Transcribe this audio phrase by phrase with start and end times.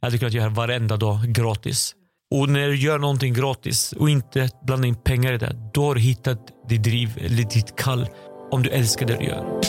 [0.00, 1.94] Jag hade kunnat göra varenda dag gratis.
[2.34, 5.94] Och när du gör någonting gratis och inte blandar in pengar i det, då har
[5.94, 8.06] du hittat ditt driv eller ditt kall
[8.50, 9.60] om du älskar det du gör.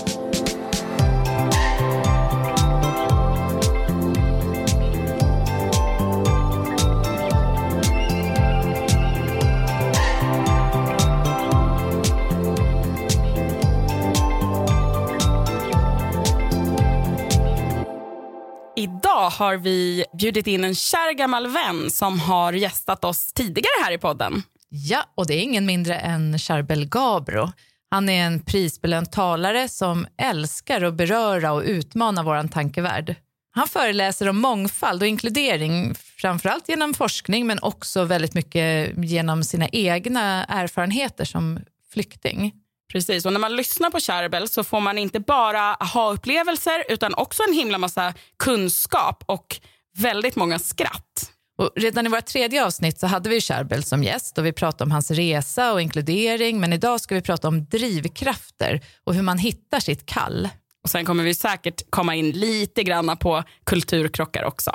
[19.40, 23.98] Har vi bjudit in en kär gammal vän som har gästat oss tidigare här i
[23.98, 24.44] podden.
[24.70, 27.52] Ja, och det är ingen mindre än Charbel Gabro.
[27.92, 33.16] Han är en prisbelönt talare som älskar att beröra och utmana vår tankevärld.
[33.52, 39.68] Han föreläser om mångfald och inkludering, framförallt genom forskning men också väldigt mycket genom sina
[39.68, 41.60] egna erfarenheter som
[41.94, 42.54] flykting.
[42.92, 47.44] Precis, och när man lyssnar på Charbel så får man inte bara aha-upplevelser utan också
[47.48, 49.60] en himla massa kunskap och
[49.98, 51.32] väldigt många skratt.
[51.58, 54.84] Och redan i vårt tredje avsnitt så hade vi Charbel som gäst och vi pratade
[54.84, 59.38] om hans resa och inkludering men idag ska vi prata om drivkrafter och hur man
[59.38, 60.50] hittar sitt kall.
[60.84, 64.72] Och Sen kommer vi säkert komma in lite grann på kulturkrockar också.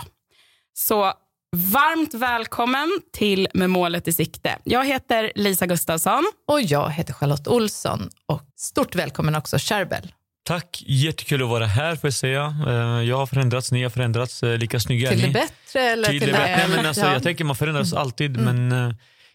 [0.74, 1.12] Så
[1.54, 4.58] varmt välkommen till Med målet i sikte.
[4.64, 6.24] Jag heter Lisa Gustafsson.
[6.48, 10.12] Och jag heter Charlotte Olsson och stort välkommen också Charbel.
[10.46, 12.54] Tack, jättekul att vara här får jag säga.
[12.66, 12.74] Eh,
[13.08, 15.32] Jag har förändrats, ni har förändrats, eh, lika snygga Till är det ni.
[15.34, 16.56] bättre eller till till, det bättre.
[16.56, 17.12] Nej, men alltså, Ja.
[17.12, 18.92] Jag tänker man förändras alltid men eh,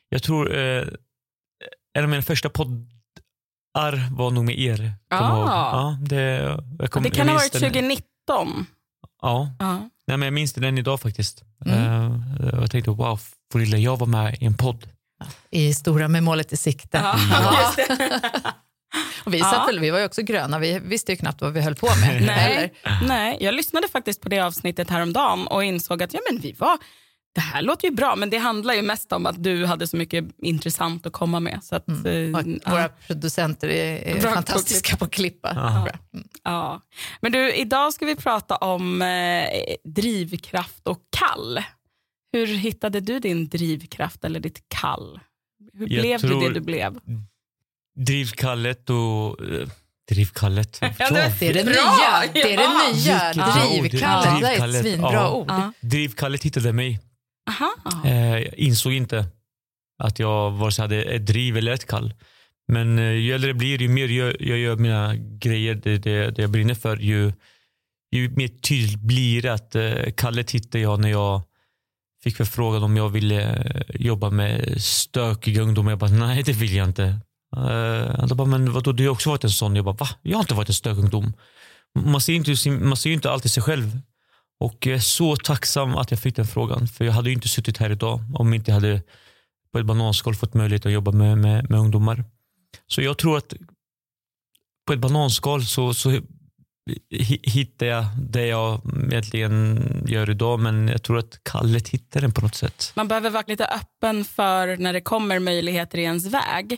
[0.09, 0.83] jag tror eh,
[1.97, 4.93] en av mina första poddar var nog med er.
[5.09, 5.17] Ah.
[5.19, 6.21] Ja, det,
[6.79, 8.65] jag kom, Det jag kan ha varit den- 2019.
[9.21, 9.89] Ja, Ja.
[10.07, 11.43] Nej, men jag minns den idag faktiskt.
[11.65, 11.77] Mm.
[11.79, 13.19] Eh, jag tänkte wow,
[13.51, 14.89] får lilla jag vara med i en podd?
[15.51, 16.97] I stora med målet i sikte.
[16.97, 17.73] Ja, Ja.
[19.25, 19.45] Och vi, Ja.
[19.51, 21.87] satt väl, vi var ju också gröna, vi visste ju knappt vad vi höll på
[22.01, 22.23] med.
[22.25, 22.73] Nej,
[23.07, 26.77] nej, jag lyssnade faktiskt på det avsnittet häromdagen och insåg att ja, men vi var,
[27.35, 29.97] det här låter ju bra, men det handlar ju mest om att du hade så
[29.97, 31.59] mycket intressant att komma med.
[31.63, 32.31] Så att, Och eh,
[32.65, 35.51] våra ja, producenter är, är fantastiska på att klippa.
[35.55, 35.87] Ja.
[36.13, 36.27] Mm.
[36.43, 36.81] ja.
[37.21, 39.45] Men du, idag ska vi prata om eh,
[39.83, 41.59] drivkraft och kall.
[42.31, 45.19] Hur hittade du din drivkraft eller ditt kall?
[45.73, 46.99] Hur Jag blev du det du blev?
[47.95, 49.41] Drivkallet och...
[49.45, 49.67] eh,
[50.09, 50.79] drivkallet?
[50.99, 52.33] Ja, det- är det nya.
[52.33, 53.33] Det är det nya.
[53.33, 54.41] Drivkallet.
[54.41, 55.31] Det är ett svinbra ja.
[55.31, 55.45] ord.
[55.49, 55.71] Ja.
[55.81, 56.99] Drivkallet hittade mig.
[57.49, 57.75] Aha.
[58.05, 59.25] Eh, jag insåg inte
[60.03, 62.13] att jag vare sig hade ett driv eller ett kall.
[62.67, 66.31] Men eh, ju äldre jag blir, ju mer jag, jag gör mina grejer, det, det,
[66.31, 67.33] det jag brinner för, ju,
[68.11, 71.41] ju mer tydligt blir det att eh, kallet hittade jag när jag
[72.23, 75.91] fick förfrågan om jag ville eh, jobba med stökiga ungdomar.
[75.91, 77.19] Jag bara, nej det vill jag inte.
[77.57, 79.75] Uh, då bara, men vadå, du har också varit en sån.
[79.75, 80.07] Jag bara, va?
[80.21, 81.33] Jag har inte varit en stökungdom.
[81.99, 83.99] Man ser ju inte, man ser ju inte alltid sig själv.
[84.59, 86.87] Och jag är så tacksam att jag fick den frågan.
[86.87, 89.01] För jag hade ju inte suttit här idag om inte jag hade
[89.71, 92.23] på ett bananskal fått möjlighet att jobba med, med, med ungdomar.
[92.87, 93.53] Så jag tror att
[94.87, 96.19] på ett bananskal så, så
[97.41, 98.81] hittar jag det jag
[99.11, 100.59] egentligen gör idag.
[100.59, 102.91] Men jag tror att kallet hittar den på något sätt.
[102.95, 106.71] Man behöver vara lite öppen för när det kommer möjligheter i ens väg.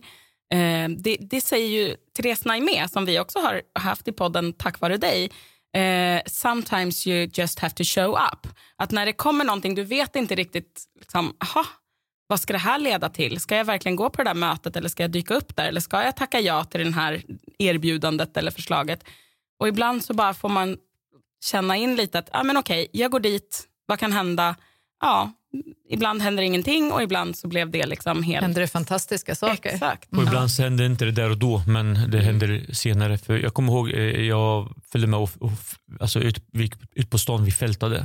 [0.53, 4.79] Eh, det, det säger ju Therese Naimé, som vi också har haft i podden tack
[4.79, 5.31] vare dig.
[5.73, 8.47] Eh, sometimes you just have to show up.
[8.75, 11.65] Att när det kommer någonting, du vet inte riktigt, liksom, aha,
[12.27, 13.39] vad ska det här leda till?
[13.39, 15.67] Ska jag verkligen gå på det där mötet eller ska jag dyka upp där?
[15.67, 17.23] Eller ska jag tacka ja till det här
[17.57, 19.03] erbjudandet eller förslaget?
[19.59, 20.77] Och ibland så bara får man
[21.43, 24.55] känna in lite att, ah, men okej, jag går dit, vad kan hända?
[25.01, 25.31] Ja,
[25.89, 28.41] ibland händer ingenting och ibland så blev det liksom helt...
[28.41, 29.69] Händer det fantastiska saker?
[29.69, 30.09] Exakt.
[30.11, 33.17] Och ibland så händer inte det där och då, men det händer senare.
[33.17, 35.51] För jag kommer ihåg, eh, jag följde med och, och,
[35.99, 37.99] alltså ut, vi gick ut på stan, vi fältade.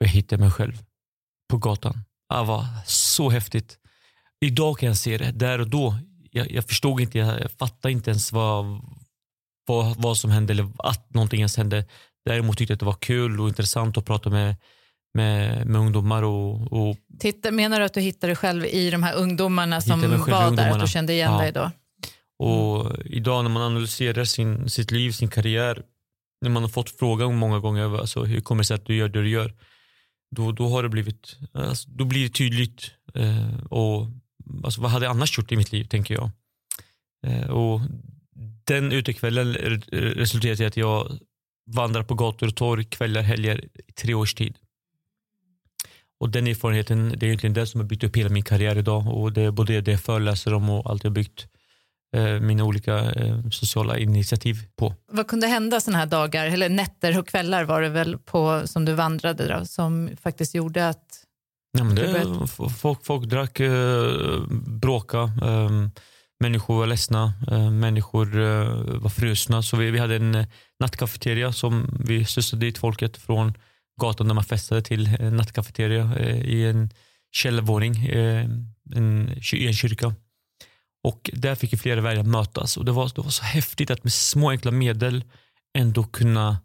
[0.00, 0.78] Och jag hittade mig själv
[1.50, 2.04] på gatan.
[2.28, 3.78] Det var så häftigt.
[4.40, 5.94] Idag kan jag se det, där och då.
[6.30, 8.64] Jag, jag förstod inte, jag, jag fattade inte ens vad,
[9.66, 11.84] vad, vad som hände eller att någonting ens hände.
[12.24, 14.56] Däremot tyckte jag att det var kul och intressant att prata med,
[15.14, 19.02] med, med ungdomar och, och Titta, menar du att du hittade dig själv i de
[19.02, 20.14] här ungdomarna som var där?
[20.14, 20.78] Att ungdomarna.
[20.78, 21.38] du kände igen Ja.
[21.38, 21.70] dig då?
[22.44, 25.82] Och idag när man analyserar sin, sitt liv, sin karriär,
[26.42, 29.08] när man har fått frågan många gånger, alltså, hur kommer det sig att du gör
[29.08, 29.54] det du gör?
[30.36, 32.90] Då, då har det blivit, alltså, då blir det tydligt.
[33.14, 34.06] Eh, och,
[34.64, 36.30] alltså, vad hade jag annars gjort i mitt liv, tänker jag.
[37.26, 37.80] Eh, och
[38.64, 41.18] den utekvällen re- resulterade i att jag
[41.76, 44.56] vandrar på gator och torg, kvällar, helger i tre års tid.
[46.20, 49.06] Och den erfarenheten, det är egentligen det som har byggt upp hela min karriär idag.
[49.06, 51.46] Och det är både det jag föreläser om och allt jag byggt
[52.16, 54.94] eh, mina olika eh, sociala initiativ på.
[55.12, 58.84] Vad kunde hända såna här dagar, eller nätter och kvällar var det väl på som
[58.84, 61.24] du vandrade då, som faktiskt gjorde att
[61.78, 62.46] Ja, men det,
[62.78, 65.70] folk, folk drack, eh, bråka, eh,
[66.40, 68.68] människor var ledsna, eh, människor eh,
[68.98, 69.62] var frusna.
[69.62, 70.46] Så vi, vi hade en
[70.80, 73.54] nattkafeteria som vi slussade dit folket från
[73.98, 76.90] gatan där man festade till en nattkafeteria eh, i en
[77.32, 78.48] källarvåning eh,
[79.52, 80.14] i en kyrka.
[81.02, 84.04] Och där fick ju flera världar mötas och det var, det var så häftigt att
[84.04, 85.24] med små enkla medel
[85.78, 86.58] ändå kunna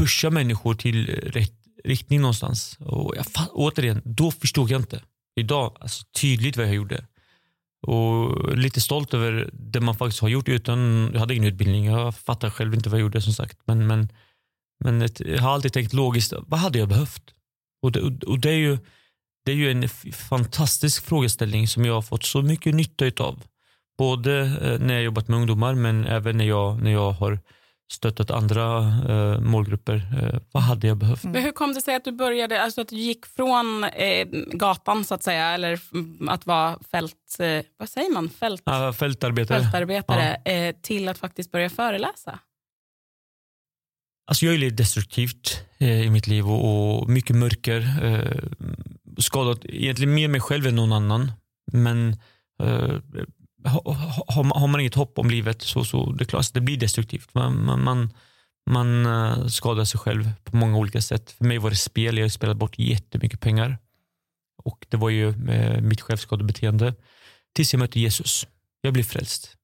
[0.00, 2.76] pusha människor till rätt riktning någonstans.
[2.80, 5.02] Och jag, återigen, då förstod jag inte.
[5.36, 7.06] Idag, alltså, tydligt vad jag gjorde.
[7.82, 12.14] Och lite stolt över det man faktiskt har gjort utan, jag hade ingen utbildning, jag
[12.14, 13.58] fattar själv inte vad jag gjorde som sagt.
[13.64, 14.08] Men, men,
[14.80, 17.22] men jag har alltid tänkt logiskt, vad hade jag behövt?
[17.82, 18.78] Och det, och det, är, ju,
[19.44, 23.42] det är ju en fantastisk frågeställning som jag har fått så mycket nytta utav.
[23.98, 27.38] Både eh, när jag jobbat med ungdomar men även när jag, när jag har
[27.92, 28.78] stöttat andra
[29.08, 29.94] eh, målgrupper.
[30.22, 31.24] Eh, vad hade jag behövt?
[31.24, 35.04] Men hur kom det sig att du började, alltså att du gick från eh, gatan
[35.04, 35.80] så att säga, eller
[36.28, 39.60] att vara fält, eh, vad säger man, fält, Ja, fältarbetare.
[39.62, 42.38] fältarbetare eh, till att faktiskt börja föreläsa?
[44.30, 48.04] Alltså jag är lite destruktivt eh, i mitt liv och, och mycket mörker.
[48.04, 48.42] Eh,
[49.18, 51.32] skadat egentligen mer mig själv än någon annan.
[51.72, 52.16] Men
[52.62, 52.98] eh,
[53.64, 53.94] har,
[54.28, 56.60] har, man, har man inget hopp om livet så, så det är klart att det
[56.60, 57.34] blir destruktivt.
[57.34, 58.14] Man, man, man,
[58.70, 61.30] man eh, skadar sig själv på många olika sätt.
[61.30, 62.18] För mig var det spel.
[62.18, 63.78] Jag har spelat bort jättemycket pengar.
[64.62, 66.94] Och det var ju eh, mitt självskadebeteende.
[67.54, 68.46] Tills jag mötte Jesus.
[68.80, 69.56] Jag blev frälst.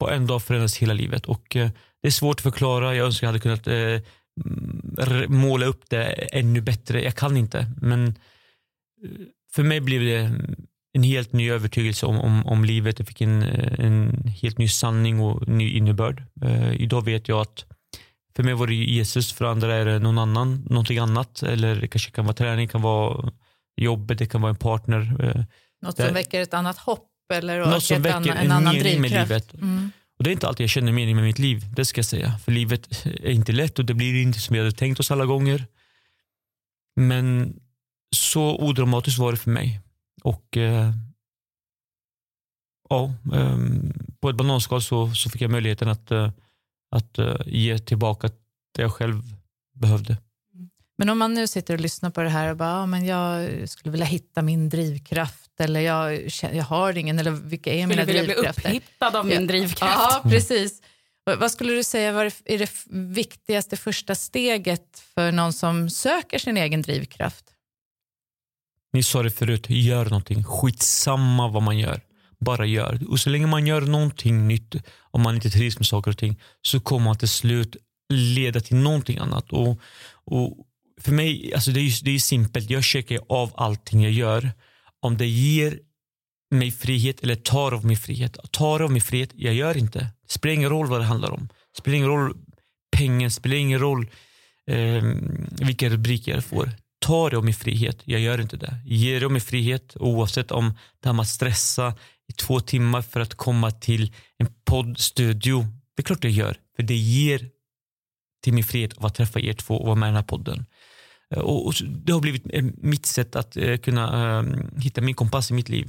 [0.00, 1.26] På en dag förändras hela livet.
[1.26, 1.70] Och eh,
[2.02, 2.94] det är svårt att förklara.
[2.94, 7.02] Jag önskar jag hade kunnat eh, måla upp det ännu bättre.
[7.02, 7.66] Jag kan inte.
[7.80, 8.14] Men eh,
[9.52, 10.32] för mig blev det
[10.94, 12.98] en helt ny övertygelse om, om, om livet.
[12.98, 16.22] Jag fick en, eh, en helt ny sanning och ny innebörd.
[16.42, 17.64] Eh, idag vet jag att
[18.36, 21.42] för mig var det Jesus, för andra är det någon annan, någonting annat.
[21.42, 23.32] Eller det kanske kan vara träning, kan vara
[23.76, 25.16] jobbet, det kan vara en partner.
[25.20, 25.42] Eh,
[25.82, 29.10] något som väcker ett annat hopp eller något som väcker anna- en, annan mening med
[29.10, 29.30] drivkraft?
[29.30, 29.54] livet.
[29.54, 29.90] Mm.
[30.22, 32.38] Och det är inte alltid jag känner mening med mitt liv, det ska jag säga.
[32.38, 35.26] För livet är inte lätt och det blir inte som jag hade tänkt oss alla
[35.26, 35.66] gånger.
[36.96, 37.56] Men
[38.16, 39.80] så odramatiskt var det för mig.
[40.22, 40.92] Och eh,
[42.88, 43.58] ja, eh,
[44.20, 46.30] på ett bananskal så, så fick jag möjligheten att, eh,
[46.90, 48.28] att eh, ge tillbaka
[48.74, 49.22] det jag själv
[49.74, 50.16] behövde.
[50.98, 53.68] Men om man nu sitter och lyssnar på det här och bara, ja, men jag
[53.68, 58.06] skulle vilja hitta min drivkraft eller jag, jag har ingen, eller vilka är mina Skulle
[58.06, 58.68] vilja bli drivkrafter?
[58.70, 59.46] upphittad av min Ja.
[59.46, 59.92] drivkraft.
[60.24, 60.82] Ja, precis.
[61.24, 62.70] Vad vad skulle du säga var det- är det
[63.14, 67.44] viktigaste första steget för någon som söker sin egen drivkraft?
[68.92, 70.44] Ni sa det förut, gör någonting.
[70.44, 72.00] Skitsamma vad man gör.
[72.40, 73.00] Bara gör.
[73.10, 74.74] Och så länge man gör någonting nytt,
[75.10, 77.76] om man inte trivs med saker och ting, så kommer man till slut
[78.12, 79.52] leda till någonting annat.
[79.52, 79.80] Och,
[80.24, 80.66] och
[81.00, 82.70] för mig, alltså det är ju det är simpelt.
[82.70, 84.50] Jag checkar av allting jag gör.
[85.02, 85.78] Om det ger
[86.50, 88.36] mig frihet eller tar av mig frihet.
[88.50, 89.98] Tar av mig frihet, jag gör inte.
[89.98, 91.48] Det spelar ingen roll vad det handlar om.
[91.72, 92.36] Det spelar ingen roll
[92.96, 94.10] pengen, det spelar ingen roll
[94.66, 95.04] eh,
[95.66, 96.70] vilka rubriker jag får.
[97.00, 98.74] Ta det av min frihet, jag gör inte det.
[98.84, 101.94] Ger det av min frihet oavsett om det här med att stressa
[102.28, 105.66] i två timmar för att komma till en poddstudio.
[105.96, 107.50] Det är klart jag gör, för det ger
[108.42, 110.66] till min frihet av att träffa er två och vara med i den här podden.
[111.32, 111.74] Eh, Och, och
[112.04, 114.44] det har blivit eh, mitt sätt att eh, kunna eh,
[114.82, 115.86] hitta min kompass i mitt liv.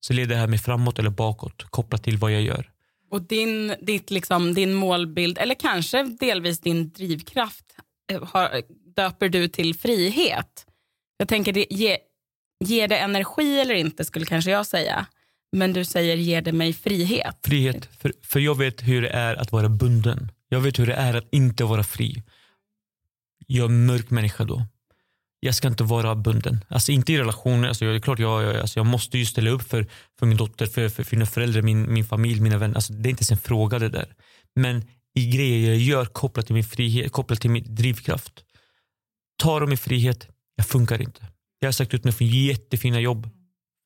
[0.00, 2.70] Så leder det här mig framåt eller bakåt kopplat till vad jag gör.
[3.10, 7.64] Och din, ditt, liksom, din målbild, eller kanske delvis din drivkraft,
[8.22, 8.62] har,
[8.96, 10.66] döper du till frihet.
[11.18, 11.96] Jag tänker, det, ge,
[12.64, 15.06] ger det energi eller inte skulle kanske jag säga.
[15.52, 17.36] Men du säger, ger det mig frihet?
[17.42, 20.30] Frihet, för, för jag vet hur det är att vara bunden.
[20.48, 22.22] Jag vet hur det är att inte vara fri.
[23.46, 24.66] Jag är en mörk människa då.
[25.40, 26.64] Jag ska inte vara bunden.
[26.68, 27.68] Alltså inte i relationer.
[27.68, 29.86] Alltså, det är klart jag, jag, alltså, jag måste ju ställa upp för,
[30.18, 32.74] för min dotter, för, för, för mina föräldrar, min, min familj, mina vänner.
[32.74, 34.14] Alltså, det är inte ens en fråga det där.
[34.54, 34.84] Men
[35.14, 38.32] i grejer jag gör kopplat till min frihet, kopplat till min drivkraft.
[39.38, 41.20] Tar de min frihet, jag funkar inte.
[41.58, 43.28] Jag har sagt ut mig för jättefina jobb.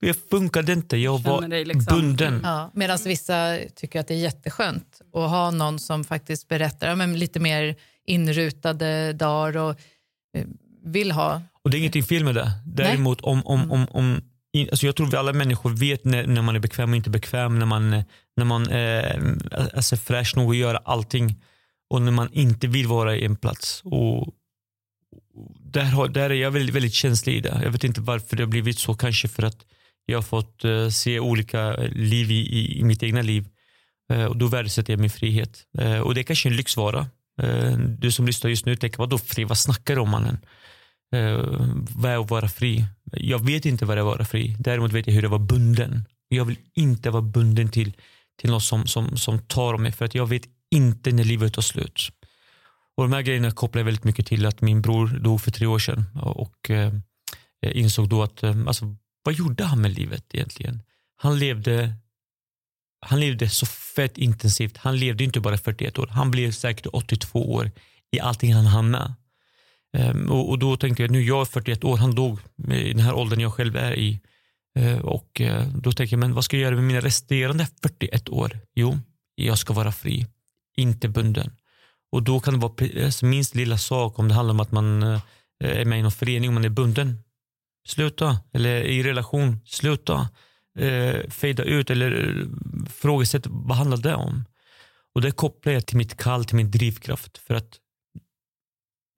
[0.01, 0.97] Jag funkade inte.
[0.97, 2.41] Jag var liksom- bunden.
[2.45, 6.95] Ja, Medan vissa tycker att det är jätteskönt att ha någon som faktiskt berättar ja,
[6.95, 7.77] men lite mer
[8.11, 9.71] inrutade dagar och
[10.37, 10.47] eh,
[10.85, 11.43] vill ha.
[11.65, 12.53] Och det är ingenting fel med det.
[12.67, 14.21] Däremot om, om, om, om
[14.53, 17.11] in, alltså jag tror vi alla människor vet när, när man är bekväm och inte
[17.11, 17.91] bekväm, när man,
[18.37, 19.23] när man eh,
[19.75, 21.37] alltså fräsch nog att göra allting
[21.91, 23.83] och när man inte vill vara i en plats.
[23.85, 24.35] Och,
[25.61, 27.61] där, har, där är jag väldigt, väldigt känslig i det.
[27.63, 29.67] Jag vet inte varför det har blivit så, kanske för att
[30.07, 33.49] Jag har fått uh, se olika liv i, i, i mitt egna liv.
[34.13, 35.67] Uh, och då värdesätter jag min frihet.
[35.81, 37.07] Uh, och det är kanske en lyxvara.
[37.43, 39.45] Eh, du som lyssnar just nu tänker, vadå fri?
[39.45, 40.39] Vad snackar du om mannen?
[41.15, 41.45] Eh,
[41.97, 42.85] vad är att vara fri?
[43.13, 44.57] Jag vet inte vad det är att vara fri.
[44.59, 46.05] Däremot vet jag hur det var bunden.
[46.29, 47.93] Jag vill inte vara bunden till,
[48.41, 51.63] till något som, som, som tar mig för att jag vet inte när livet tar
[51.63, 52.09] slut.
[52.97, 55.67] Och de här grejerna kopplar jag väldigt mycket till att min bror dog för tre
[55.67, 56.93] år sedan och eh,
[57.63, 60.83] insåg då att alltså, vad gjorde han med livet egentligen?
[61.17, 61.95] Han levde
[63.01, 64.77] han levde så fett intensivt.
[64.77, 67.71] Han levde inte bara 41 år, han blev säkert 82 år
[68.13, 69.15] i allting han hann med.
[69.99, 73.01] Um, och, och, då tänkte jag, nu jag är 41 år, han dog i den
[73.01, 74.21] här åldern jag själv är i.
[74.79, 78.29] Uh, och uh, då tänkte jag, men vad ska jag göra med mina resterande 41
[78.29, 78.59] år?
[78.75, 78.99] Jo,
[79.35, 80.27] jag ska vara fri,
[80.77, 81.57] inte bunden.
[82.13, 85.21] Och då kan det vara minst lilla sak om det handlar om att man uh,
[85.65, 87.19] är med i någon förening och man är bunden.
[87.89, 88.39] Sluta.
[88.53, 90.29] Eller i relation, sluta
[90.79, 92.47] eh, fejda ut eller uh,
[93.47, 94.45] vad handlar det om?
[95.15, 97.39] Och det kopplar jag till mitt kall, till min drivkraft.
[97.39, 97.79] För att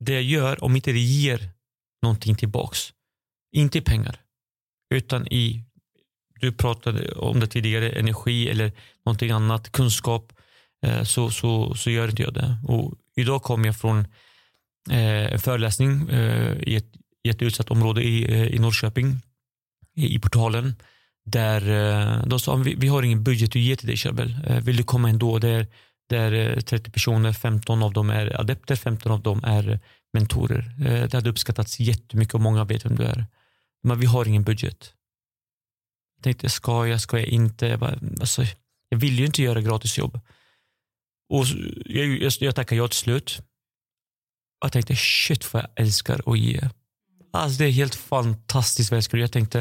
[0.04, 1.50] det jag gör, om inte det ger
[2.02, 2.92] någonting tillbaks,
[3.52, 4.20] inte i pengar,
[4.94, 5.64] utan i,
[6.40, 8.72] du pratade om det tidigare, energi eller
[9.04, 10.32] någonting annat, kunskap,
[10.82, 12.56] eh, så, så, så gör inte jag det.
[12.64, 13.98] Och idag kom jag från
[14.90, 16.92] eh, en föreläsning eh, i, ett,
[17.24, 19.20] i ett utsatt område i, eh, i Norrköping,
[19.94, 20.74] i, i portalen,
[21.24, 24.36] där eh, de sa vi, vi har ingen budget att ge till dig Chabel.
[24.46, 25.38] Eh, vill du komma ändå?
[25.38, 25.66] Det
[26.08, 29.80] där 30 eh, personer, 15 av dem är adepter, 15 av dem är
[30.12, 30.74] mentorer.
[30.78, 33.26] Det hade uppskattats jättemycket och många vet vem du är.
[33.82, 34.94] Men vi har ingen budget.
[36.16, 37.66] Jag tänkte, ska jag, ska jag inte?
[37.66, 38.42] Jag, bara, alltså,
[38.88, 40.20] jag vill ju inte göra gratisjobb.
[41.28, 41.44] Och
[41.84, 43.42] jag, jag, jag tackade ja till slut.
[44.60, 46.60] Jag tänkte, shit vad jag älskar att ge.
[47.32, 49.18] Alltså, det är helt fantastiskt vad jag älskar.
[49.18, 49.58] Jag tänkte,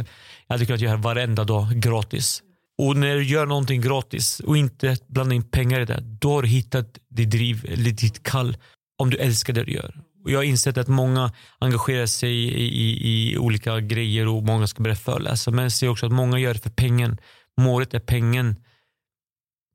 [0.47, 2.43] jag hade kunnat göra varenda dag gratis.
[2.77, 6.41] Och när du gör någonting gratis och inte blandar in pengar i det, då har
[6.41, 8.57] du hittat ditt driv, eller ditt kall,
[8.97, 10.01] om du älskar det du gör.
[10.23, 14.67] Och jag har insett att många engagerar sig i, i, i olika grejer och många
[14.67, 15.51] ska börja föreläsa.
[15.51, 17.17] Men jag ser också att många gör det för pengen.
[17.57, 18.55] Målet är pengen.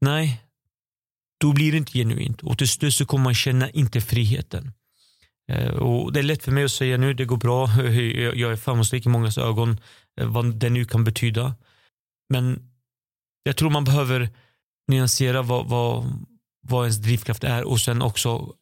[0.01, 0.43] Nej,
[1.41, 2.43] då blir det inte genuint.
[2.43, 4.73] Och till slut så kommer man känna inte friheten.
[5.53, 7.69] Eh, och det är lätt för mig att säga nu, det går bra,
[8.41, 9.81] jag är framgångsrik i mångas ögon,
[10.21, 11.55] eh, vad det nu kan betyda.
[12.29, 12.71] Men
[13.43, 14.29] jag tror man behöver
[14.89, 16.05] nyansera vad, vad,
[16.61, 18.55] vad ens drivkraft är och sen också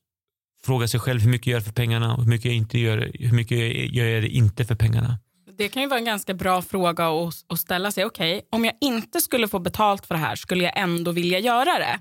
[0.65, 3.13] fråga sig själv hur mycket jag gör för pengarna och hur mycket jag inte gör,
[3.15, 3.59] hur mycket
[3.95, 5.19] jag gör inte för pengarna.
[5.57, 8.05] Det kan ju vara en ganska bra fråga att, att ställa sig.
[8.05, 11.39] Okej, okay, om jag inte skulle få betalt för det här, skulle jag ändå vilja
[11.39, 12.01] göra det?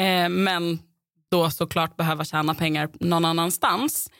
[0.00, 0.78] Eh, men
[1.30, 4.10] då såklart behöva tjäna pengar någon annanstans.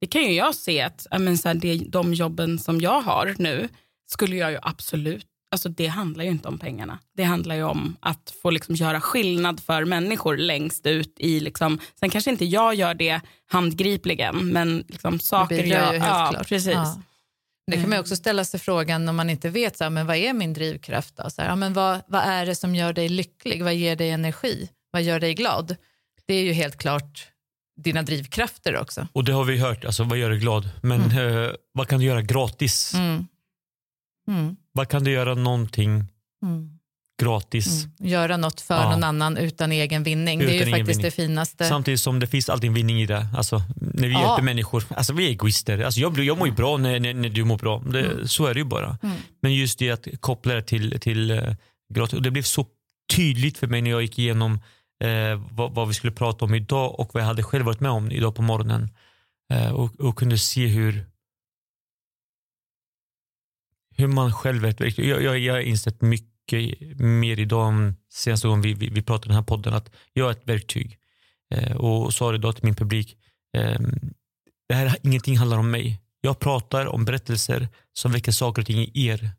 [0.00, 3.34] Det kan ju jag se att men, så här, det, de jobben som jag har
[3.38, 3.68] nu
[4.06, 6.98] skulle jag ju absolut Alltså det handlar ju inte om pengarna.
[7.16, 11.40] Det handlar ju om att få liksom göra skillnad för människor längst ut i...
[11.40, 15.86] Liksom, sen kanske inte jag gör det handgripligen, men liksom saker det jag...
[15.86, 16.48] Helt ja, klart.
[16.48, 16.72] Precis.
[16.72, 17.02] Ja.
[17.66, 20.16] Det kan man också ställa sig frågan om man inte vet så här, men vad
[20.16, 21.16] är min drivkraft.
[21.16, 21.30] Då?
[21.30, 23.64] Så här, ja, men vad, vad är det som gör dig lycklig?
[23.64, 24.68] Vad ger dig energi?
[24.90, 25.76] Vad gör dig glad?
[26.26, 27.32] Det är ju helt klart
[27.76, 29.06] dina drivkrafter också.
[29.12, 30.70] Och det har vi hört, alltså vad gör dig glad?
[30.82, 31.44] Men mm.
[31.44, 32.94] eh, vad kan du göra gratis?
[32.94, 33.26] Mm.
[34.28, 34.56] Mm.
[34.72, 36.04] Vad kan du göra någonting
[36.42, 36.78] mm.
[37.22, 37.84] gratis?
[37.84, 38.10] Mm.
[38.10, 38.90] Göra något för ja.
[38.90, 40.40] någon annan utan egen vinning.
[40.40, 41.02] Utan det är ju faktiskt vinning.
[41.02, 41.64] det finaste.
[41.64, 43.26] Samtidigt som det finns alltid en vinning i det.
[43.36, 44.20] Alltså, när vi ja.
[44.20, 44.84] hjälper människor.
[44.88, 45.78] Alltså, vi är egoister.
[45.78, 47.82] Alltså, jag, jag mår ju bra när, när, när du mår bra.
[47.86, 48.28] Det, mm.
[48.28, 48.98] Så är det ju bara.
[49.42, 51.54] Men just det att koppla det till, till uh,
[51.94, 52.14] gratis.
[52.14, 52.66] Och det blev så
[53.16, 54.60] tydligt för mig när jag gick igenom
[55.02, 57.90] eh, vad, vad, vi skulle prata om idag och vad jag hade själv varit med
[57.90, 58.88] om idag på morgonen.
[59.52, 61.06] Eh, och, och kunde se hur
[63.96, 65.06] hur man själv är ett verktyg.
[65.06, 69.26] Jag, jag, jag har insett mycket mer idag än senaste gången vi, vi, vi pratade
[69.26, 70.98] i den här podden att jag är ett verktyg.
[71.54, 73.16] Eh, och sa det idag till min publik,
[73.56, 73.80] eh,
[74.68, 76.00] det här ingenting handlar om mig.
[76.20, 79.30] Jag pratar om berättelser som väcker saker och ting i er.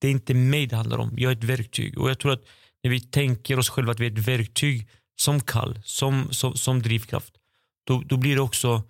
[0.00, 1.14] Det är inte mig det handlar om.
[1.16, 1.98] Jag är ett verktyg.
[1.98, 2.44] Och jag tror att
[2.82, 4.88] när vi tänker oss själva att vi är ett verktyg
[5.20, 7.34] som kall, som, som, som drivkraft,
[7.86, 8.82] då, då blir det också,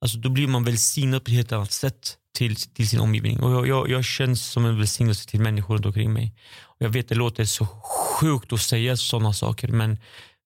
[0.00, 3.40] alltså då blir man välsignad på ett helt annat sätt till, till sin omgivning.
[3.40, 6.34] Och jag, jag, jag känns som en välsignelse till människor runt omkring mig.
[6.60, 9.98] Och jag vet det låter så sjukt att säga sådana saker men,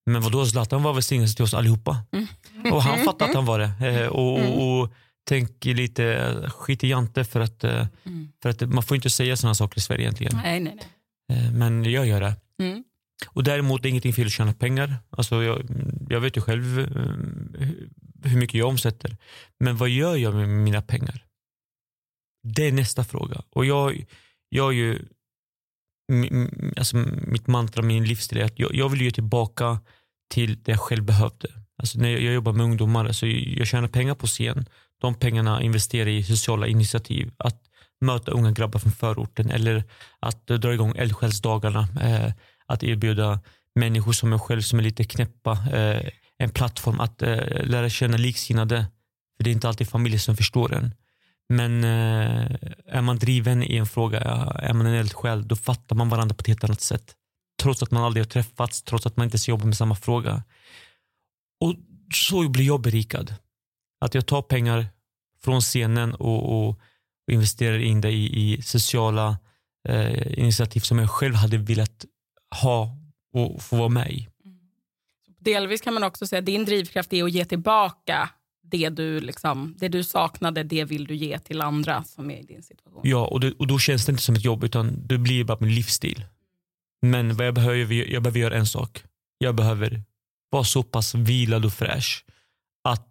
[0.06, 1.98] men vadå, Zlatan var välsignelse till oss allihopa.
[2.12, 2.72] Mm.
[2.72, 3.88] Och han fattade att han var det.
[3.88, 4.52] Eh, och, mm.
[4.52, 4.92] och, och
[5.28, 8.28] tänk lite skit i Jante för att, eh, mm.
[8.42, 10.40] för att man får inte säga sådana saker i Sverige egentligen.
[10.42, 10.78] Nej, nej,
[11.28, 11.38] nej.
[11.38, 12.34] Eh, men jag gör det.
[12.58, 12.84] Mm.
[13.26, 14.96] Och däremot är det ingenting fel att tjäna pengar.
[15.10, 15.66] Alltså jag,
[16.08, 17.68] jag vet ju själv eh,
[18.24, 19.16] hur mycket jag omsätter.
[19.60, 21.24] Men vad gör jag med mina pengar?
[22.42, 23.42] Det är nästa fråga.
[23.50, 24.04] Och jag,
[24.48, 24.98] jag är ju
[26.76, 26.96] alltså,
[27.26, 29.80] mitt mantra, min livsstil är att jag, jag vill ge tillbaka
[30.30, 31.48] till det jag själv behövde.
[31.76, 34.66] Alltså, när jag, jag jobbar med ungdomar, alltså jag tjänar pengar på scen.
[35.00, 37.32] De pengarna investerar jag i sociala initiativ.
[37.36, 37.67] Att
[38.00, 39.84] möta unga grabbar från förorten eller
[40.20, 41.88] att dra igång eldsjälsdagarna.
[42.00, 42.32] Eh,
[42.66, 43.40] att erbjuda
[43.74, 48.16] människor som jag själv som är lite knäppa eh, en plattform att eh, lära känna
[48.16, 48.86] liksinnade.
[49.36, 50.94] För det är inte alltid familjer som förstår en.
[51.48, 54.20] Men eh, är man driven i en fråga,
[54.54, 57.14] är man en eldsjäl, då fattar man varandra på ett helt annat sätt.
[57.62, 60.42] Trots att man aldrig har träffats, trots att man inte ens jobbar med samma fråga.
[61.60, 61.74] Och
[62.14, 63.34] så blir jag berikad.
[64.00, 64.86] Att jag tar pengar
[65.44, 66.80] från scenen och, och
[67.28, 69.38] investerar in det i, i sociala
[69.88, 72.04] eh, initiativ som jag själv hade velat
[72.62, 72.96] ha
[73.32, 74.28] och få vara med i.
[75.40, 78.30] Delvis kan man också säga att din drivkraft är att ge tillbaka
[78.62, 82.42] det du, liksom, det du saknade, det vill du ge till andra som är i
[82.42, 83.02] din situation.
[83.04, 85.58] Ja, och, det, och då känns det inte som ett jobb utan det blir bara
[85.60, 86.24] min livsstil.
[87.02, 89.02] Men vad jag behöver, jag behöver göra en sak.
[89.38, 90.02] Jag behöver
[90.50, 92.24] vara så pass vilad och fräsch
[92.84, 93.06] att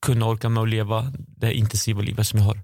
[0.00, 2.58] kunna orka med att leva det intensiva livet som jag har.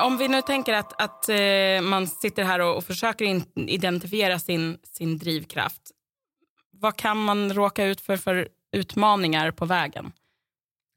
[0.00, 4.78] Om vi nu tänker att, att eh, man sitter här och, och försöker identifiera sin,
[4.92, 5.82] sin drivkraft.
[6.72, 10.12] Vad kan man råka ut för för utmaningar på vägen?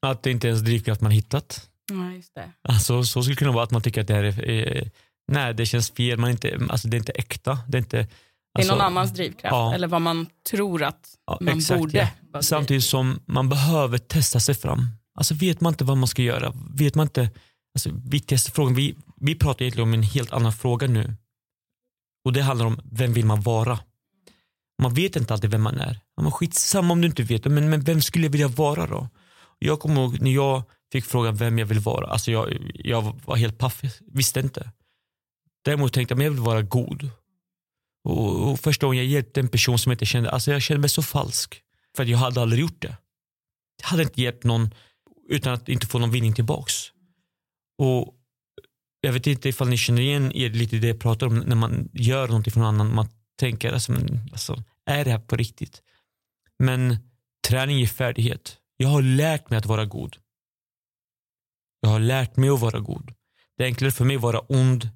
[0.06, 1.68] Att det inte är ens drivkraft man hittat.
[1.92, 2.50] Ja, just det.
[2.68, 4.82] Alltså, så skulle det kunna vara att man tycker att det här är, eh,
[5.28, 7.58] nej det känns fel, man inte, alltså, det är inte äkta.
[7.68, 8.08] Det är, inte, Det är
[8.58, 9.74] alltså, någon annans drivkraft ja.
[9.74, 12.12] eller vad man tror att Ja, man exakt, borde.
[12.32, 12.42] ja.
[12.42, 14.86] Samtidigt som man behöver testa sig fram.
[15.14, 17.30] Alltså vet man inte vad man ska göra, vet man inte,
[17.74, 21.16] alltså viktigaste frågan, vi, vi pratar egentligen om en helt annan fråga nu.
[22.24, 23.78] Och det handlar om vem vill man vara?
[24.82, 26.00] Man vet inte alltid vem man är.
[26.16, 29.08] Man men skitsamma om du inte vet, men, men vem skulle jag vilja vara då?
[29.58, 33.36] Jag kommer ihåg när jag fick frågan vem jag vill vara, alltså jag, jag var
[33.36, 34.70] helt paff, jag visste inte.
[35.64, 37.10] Däremot tänkte jag, men jag vill vara god.
[38.04, 40.80] Och, och första gången jag hjälpte en person som jag inte kände, alltså jag kände
[40.80, 41.62] mig så falsk.
[41.96, 42.96] För att jag hade aldrig gjort det.
[43.80, 44.70] Jag hade inte hjälpt någon
[45.32, 46.74] utan att inte få någon vinning tillbaks.
[47.78, 48.14] Och
[49.00, 51.56] jag vet inte ifall ni känner igen er lite i det jag pratar om när
[51.56, 52.94] man gör någonting för någon annan.
[52.94, 55.82] Man tänker, alltså, men, alltså, är det här på riktigt?
[56.58, 56.96] Men
[57.48, 58.58] träning ger färdighet.
[58.76, 60.16] Jag har lärt mig att vara god.
[61.80, 63.14] Jag har lärt mig att vara god.
[63.56, 64.88] Det är enklare för mig att vara ond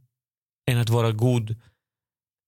[0.70, 1.56] än att vara god.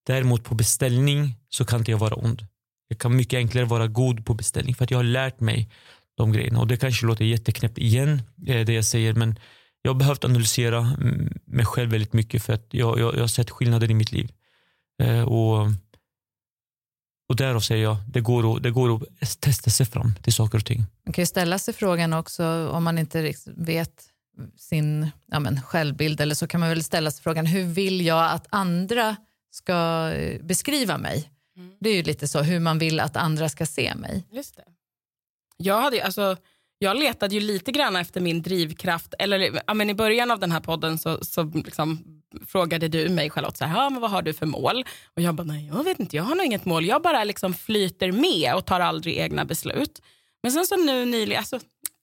[0.06, 2.46] Däremot på beställning så kan inte jag vara ond.
[2.88, 5.70] Jag kan mycket enklare vara god på beställning för att jag har lärt mig
[6.18, 6.60] de grejerna.
[6.60, 9.38] Och det kanske låter jätteknäppt igen, eh, det jag säger, men
[9.82, 13.26] jag har behövt analysera mm, mig själv väldigt mycket för att jag, jag, jag har
[13.26, 14.32] sett skillnader i mitt liv.
[15.02, 15.66] Eh, och,
[17.28, 20.58] och därav säger jag, det går, att, det går att testa sig fram till saker
[20.58, 20.84] och ting.
[21.06, 24.04] Man kan ju ställa sig frågan också om man inte vet
[24.56, 28.30] sin ja men, självbild eller så kan man väl ställa sig frågan hur vill jag
[28.30, 29.16] att andra
[29.50, 31.30] ska eh, beskriva mig?
[31.56, 31.72] Mm.
[31.80, 34.24] Det är ju lite så hur man vill att andra ska se mig.
[34.32, 34.64] Just det.
[35.62, 36.36] Jag, hade, alltså,
[36.78, 39.14] jag letade ju lite grann efter min drivkraft.
[39.18, 42.04] Eller, ja, men I början av den här podden så, så liksom
[42.46, 44.84] frågade du mig Charlotte, så här, ja, men vad har du för mål?
[45.16, 46.86] Och Jag bara, nej jag vet inte, jag har nog inget mål.
[46.86, 50.02] Jag bara liksom flyter med och tar aldrig egna beslut.
[50.42, 51.60] Men sen så nu nyligen, alltså,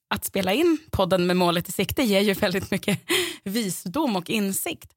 [0.09, 2.99] att spela in podden med målet i sikte ger ju väldigt mycket
[3.43, 4.93] visdom och insikt.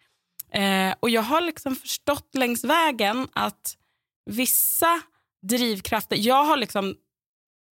[0.52, 3.76] Eh, och jag har liksom förstått längs vägen att
[4.30, 5.00] vissa
[5.42, 6.94] drivkrafter, jag har liksom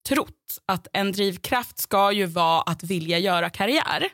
[0.07, 4.09] trott att en drivkraft ska ju vara att vilja göra karriär.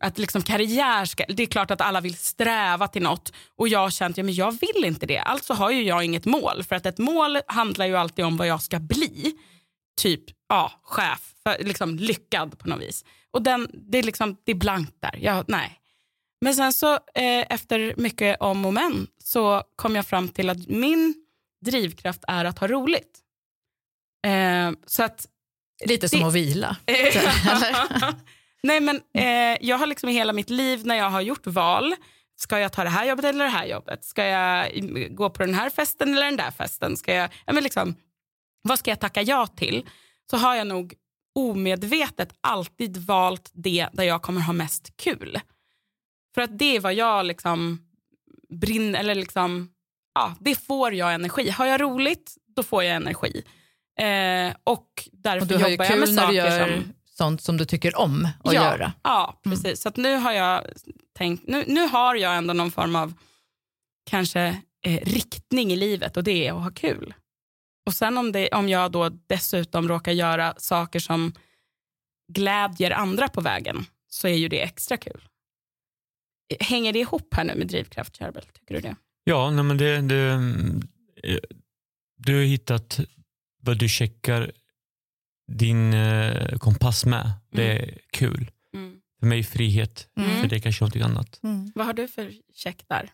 [0.00, 3.78] Att liksom karriär ska, det är klart att alla vill sträva till något och jag
[3.78, 5.18] har känt ja, men jag vill inte det.
[5.18, 8.46] Alltså har ju jag inget mål för att ett mål handlar ju alltid om vad
[8.46, 9.34] jag ska bli.
[10.00, 13.04] Typ ja, chef, för, liksom lyckad på något vis.
[13.30, 15.18] Och den, det, är liksom, det är blankt där.
[15.22, 15.80] Jag, nej.
[16.40, 20.68] Men sen så eh, efter mycket om och men så kom jag fram till att
[20.68, 21.14] min
[21.64, 23.20] drivkraft är att ha roligt.
[24.26, 25.26] Eh, så att
[25.86, 26.76] Lite som Det- att vila.
[28.62, 31.94] Nej men eh, jag har liksom i hela mitt liv när jag har gjort val,
[32.36, 34.04] ska jag ta det här jobbet eller det här jobbet?
[34.04, 34.70] Ska jag
[35.16, 36.96] gå på den här festen eller den där festen?
[36.96, 37.94] Ska jag, ja, men liksom,
[38.62, 39.86] vad ska jag tacka ja till?
[40.30, 40.94] Så har jag nog
[41.34, 45.40] omedvetet alltid valt det där jag kommer ha mest kul.
[46.34, 47.82] För att det är vad jag liksom
[48.60, 49.70] brinner, eller liksom,
[50.14, 51.50] ja, det får jag energi.
[51.50, 53.42] Har jag roligt, då får jag energi.
[53.98, 56.66] Eh, och därför Och du har ju jobbar jag med kul när saker du gör
[56.66, 58.92] som sånt som du tycker om att ja, göra.
[59.02, 59.80] Ja, precis.
[59.80, 60.64] Så att nu har jag
[61.16, 63.14] tänkt, nu, nu har jag ändå någon form av
[64.10, 67.14] kanske eh, riktning i livet och det är att ha kul.
[67.86, 71.32] Och sen om, det, om jag då dessutom råkar göra saker som
[72.32, 75.28] glädjer andra på vägen så är ju det extra kul.
[76.60, 78.44] Hänger det ihop här nu med drivkraft, Charbel?
[78.52, 78.96] Tycker du det?
[79.24, 80.40] Ja, nej, men det, det,
[82.16, 83.00] du har hittat
[83.68, 84.52] vad du checkar
[85.52, 87.30] din eh, kompass med.
[87.52, 88.50] Det är kul.
[88.74, 88.96] Mm.
[89.20, 90.40] För mig är frihet, Mm.
[90.40, 91.40] för det är kanske någonting annat.
[91.42, 91.72] Mm.
[91.74, 93.10] Vad har du för check där?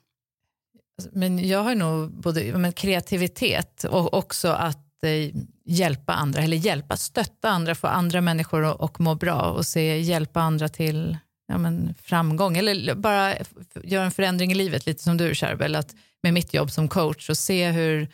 [0.99, 6.57] Alltså, Men jag har nog både men kreativitet och också att eh, hjälpa andra, eller
[6.57, 11.17] hjälpa, stötta andra, få andra människor att och må bra och se, hjälpa andra till
[11.49, 13.35] ja, men framgång eller bara
[13.83, 17.31] göra en förändring i livet, lite som du Charbel, att med mitt jobb som coach
[17.31, 18.09] och se hur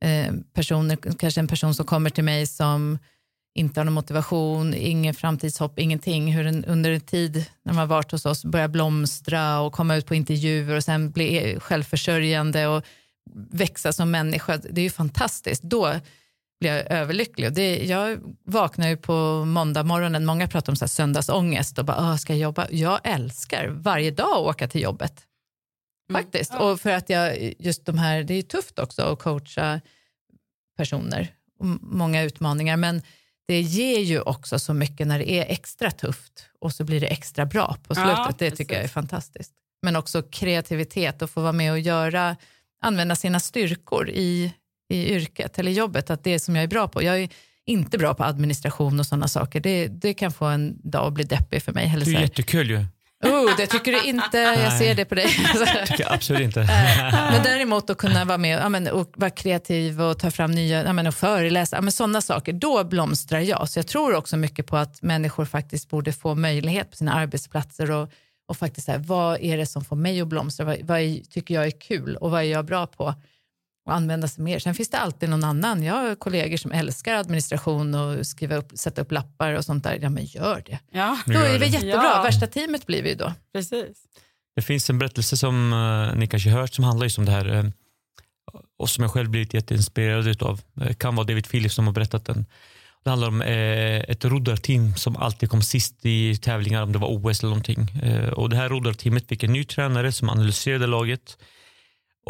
[0.00, 2.98] eh, personer, kanske en person som kommer till mig som
[3.54, 6.32] inte har någon motivation, ingen framtidshopp, ingenting.
[6.32, 9.96] Hur den under en tid när man har varit hos oss börjar blomstra och komma
[9.96, 12.84] ut på intervjuer och sen bli självförsörjande och
[13.50, 14.56] växa som människa.
[14.56, 15.62] Det är ju fantastiskt.
[15.62, 15.94] Då
[16.60, 17.46] blir jag överlycklig.
[17.46, 21.84] Och det, jag vaknar ju på måndag morgonen, många pratar om så här söndagsångest och
[21.84, 22.66] bara, ah, ska jag jobba?
[22.70, 25.26] Jag älskar varje dag att åka till jobbet.
[26.10, 26.22] Mm.
[26.22, 26.52] Faktiskt.
[26.52, 26.58] Ja.
[26.72, 29.80] Och för att jag, just de här, det är tufft också att coacha
[30.76, 31.34] personer
[31.80, 33.02] många utmaningar men
[33.48, 37.06] det ger ju också så mycket när det är extra tufft och så blir det
[37.06, 38.38] extra bra på Ja, slutet.
[38.38, 39.52] det tycker jag är fantastiskt.
[39.82, 42.36] Men också kreativitet och få vara med och göra,
[42.82, 44.52] använda sina styrkor i,
[44.88, 47.02] i yrket eller jobbet, att det är som jag är bra på.
[47.02, 47.28] Jag är
[47.66, 49.60] inte bra på administration och sådana saker.
[49.60, 51.92] Det, det kan få en dag att bli deppig för mig.
[51.94, 52.84] Eller Det är jättekul ju.
[53.24, 55.26] Oh, det tycker du inte, jag ser det på dig.
[55.86, 56.60] Tycker jag absolut inte.
[57.32, 60.84] Men däremot att kunna vara med ja, men, och vara kreativ och ta fram nya,
[60.84, 63.68] ja, men, och föreläsa, ja, men, sådana saker, då blomstrar jag.
[63.68, 67.90] Så jag tror också mycket på att människor faktiskt borde få möjlighet på sina arbetsplatser
[67.90, 68.10] och,
[68.48, 70.66] och faktiskt säga, vad är det som får mig att blomstra?
[70.66, 73.14] Vad, vad är, tycker jag är kul och vad är jag bra på?
[73.86, 74.58] Och använda sig mer.
[74.58, 75.82] Sen finns det alltid någon annan.
[75.82, 79.98] Jag har kollegor som älskar administration och skriva upp, sätta upp lappar och sånt där.
[80.02, 80.78] Ja men gör det.
[80.92, 81.94] Ja, Då är vi jättebra.
[82.04, 82.22] Ja.
[82.22, 83.32] Värsta teamet blir vi då.
[83.52, 84.04] precis.
[84.56, 87.54] Det finns en berättelse som uh, ni kanske hört som handlar just om det här
[87.54, 87.64] eh,
[88.78, 90.60] och som jag själv blivit jätteinspirerad utav.
[90.74, 92.46] Det kan vara David Phillips som har berättat den.
[93.04, 97.08] Det handlar om eh, ett roddarteam som alltid kom sist i tävlingar om det var
[97.08, 97.90] OS eller någonting.
[98.02, 101.38] Eh, och det här roddarteamet fick en ny tränare som analyserade laget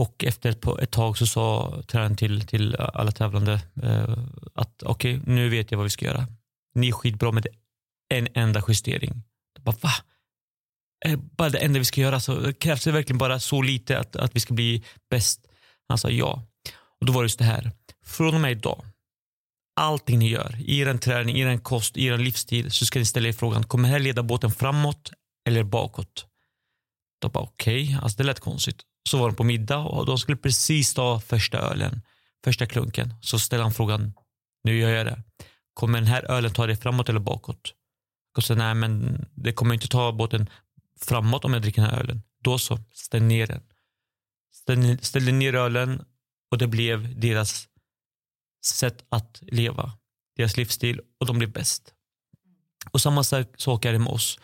[0.00, 4.18] och efter ett, ett tag så sa tränaren till, till alla tävlande eh,
[4.54, 6.26] att okej, nu vet jag vad vi ska göra.
[6.74, 7.46] Ni är skitbra med
[8.14, 9.22] en enda justering.
[9.54, 9.90] Jag bara, va?
[11.06, 12.20] är bara det enda vi ska göra.
[12.20, 15.40] Så krävs det verkligen bara så lite att, att vi ska bli bäst?
[15.88, 16.42] Han sa ja.
[17.00, 17.72] Och då var det just det här.
[18.04, 18.84] Från och med idag,
[19.80, 23.04] allting ni gör, i er träning, i er kost, i er livsstil, så ska ni
[23.04, 25.12] ställa er frågan, kommer det här leda båten framåt
[25.46, 26.26] eller bakåt?
[27.20, 27.98] Då bara okej, okay.
[28.02, 28.82] alltså det lät konstigt.
[29.08, 32.02] Så var de på middag och de skulle precis ta första ölen,
[32.44, 33.14] första klunken.
[33.20, 34.12] Så ställer han frågan,
[34.64, 35.22] nu gör jag det.
[35.74, 37.74] Kommer den här ölen ta dig framåt eller bakåt?
[38.36, 40.50] Och så, nej men det kommer inte ta båten
[41.00, 42.22] framåt om jag dricker den här ölen.
[42.42, 43.62] Då så, ställ ner den.
[44.52, 46.04] Ställ, ställde ner ölen
[46.50, 47.68] och det blev deras
[48.64, 49.92] sätt att leva.
[50.36, 51.94] Deras livsstil och de blev bäst.
[52.90, 54.38] Och samma sak är det med oss.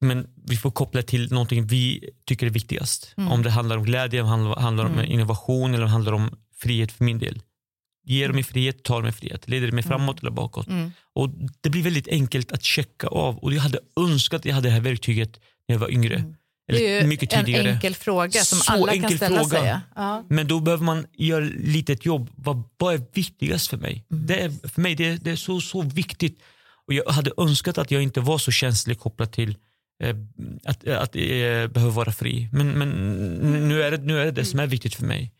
[0.00, 3.14] Men vi får koppla till någonting vi tycker är viktigast.
[3.16, 3.32] Mm.
[3.32, 5.04] Om det handlar om glädje, handlar, handlar om Mm.
[5.10, 7.42] innovation eller handlar om frihet för min del.
[8.04, 9.48] Ger de mig frihet, tar de mig frihet.
[9.48, 10.66] Leder det mig framåt eller bakåt?
[10.68, 10.90] Mm.
[11.12, 13.38] Och Det blir väldigt enkelt att checka av.
[13.38, 16.14] Och Jag hade önskat att jag hade det här verktyget när jag var yngre.
[16.16, 16.34] Mm.
[16.68, 17.70] Det är ju mycket en tidigare.
[17.70, 19.48] enkel fråga som Så alla kan ställa fråga.
[19.60, 19.78] sig.
[19.96, 20.24] ja.
[20.28, 22.30] Men då behöver man göra lite ett jobb.
[22.36, 24.04] Vad, vad är viktigast för mig?
[24.12, 24.26] Mm.
[24.26, 26.38] Det är, för mig det är, det är så, så viktigt.
[26.86, 29.56] Och Jag hade önskat att jag inte var så känslig kopplat till
[30.64, 32.48] att, att eh, behöva vara fri.
[32.52, 32.88] Men, men
[33.68, 35.32] nu, är det, nu är det det som är viktigt för mig.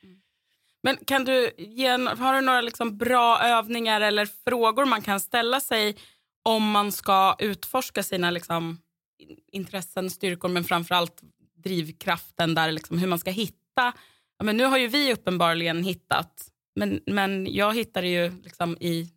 [0.83, 5.61] Men kan du ge har du några liksom bra övningar eller frågor man kan ställa
[5.61, 5.97] sig
[6.45, 8.79] om man ska utforska sina liksom
[9.19, 11.23] in- intressen, styrkor men framförallt
[11.65, 13.93] drivkraften där liksom hur man ska hitta.
[14.39, 19.11] Ja, men nu har ju vi uppenbarligen hittat, men, men jag hittade ju liksom i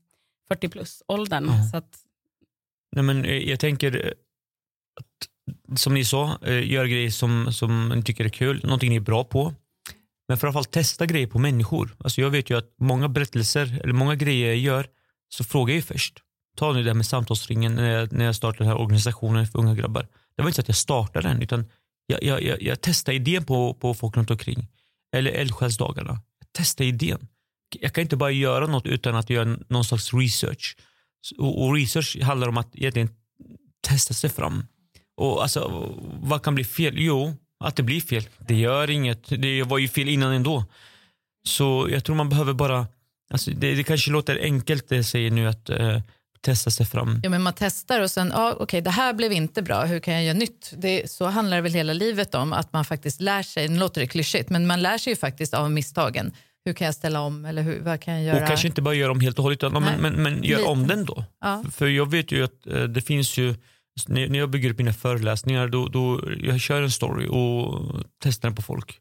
[0.48, 1.46] 40 plus åldern.
[1.46, 1.64] Ja.
[1.72, 2.00] Så att,
[2.92, 4.12] Nej, men eh, jag tänker eh,
[5.00, 5.30] att,
[5.76, 9.00] som ni sa, eh, gör grejer som, som ni tycker är kul, någonting ni är
[9.00, 9.54] bra på.
[10.28, 11.96] Men framförallt testa grejer på människor.
[11.98, 14.88] Alltså jag vet ju att många berättelser, eller många grejer jag gör,
[15.30, 16.20] så frågar jag ju först.
[16.58, 19.60] Ta nu det här med samtalsringen när jag, när jag startade den här organisationen för
[19.60, 20.08] unga grabbar.
[20.36, 21.66] Det var inte så att jag startade den, utan
[22.08, 24.68] jag, jag, jag, jag testade idén på, på folk runt omkring.
[25.16, 26.22] Eller eldsjälsdagarna.
[26.40, 27.28] Jag testade idén.
[27.80, 30.78] Jag kan inte bara göra något utan att göra någon slags research.
[31.38, 33.10] Och, och research handlar om att egentligen
[33.82, 34.64] testa sig fram.
[35.18, 36.94] Och alltså, vad kan bli fel?
[36.98, 38.24] Jo, att det blir fel.
[38.38, 39.42] Det gör inget.
[39.42, 40.66] Det var ju fel innan ändå.
[41.48, 42.88] Så jag tror man behöver bara,
[43.32, 46.00] alltså det, det kanske låter enkelt det jag säger nu att eh,
[46.42, 47.20] testa sig fram.
[47.24, 50.14] Ja, men man testar och sen, ja, okej, det här blev inte bra, hur kan
[50.14, 50.74] jag göra nytt?
[50.78, 54.02] Det, så handlar det väl hela livet om, att man faktiskt lär sig, nu låter
[54.02, 56.32] det klyschigt, men man lär sig ju faktiskt av misstagen.
[56.66, 58.42] Hur kan jag ställa om eller hur, vad kan jag göra?
[58.42, 60.70] Och kanske inte bara göra om helt och hållet, utan, men, men, men gör Lite.
[60.70, 61.24] om den då.
[61.42, 61.64] Ja.
[61.72, 63.56] För jag vet ju att eh, det finns ju,
[64.08, 68.50] när när jag bygger upp mina föreläsningar, då, då jag kör en story och testar
[68.50, 69.00] den på folk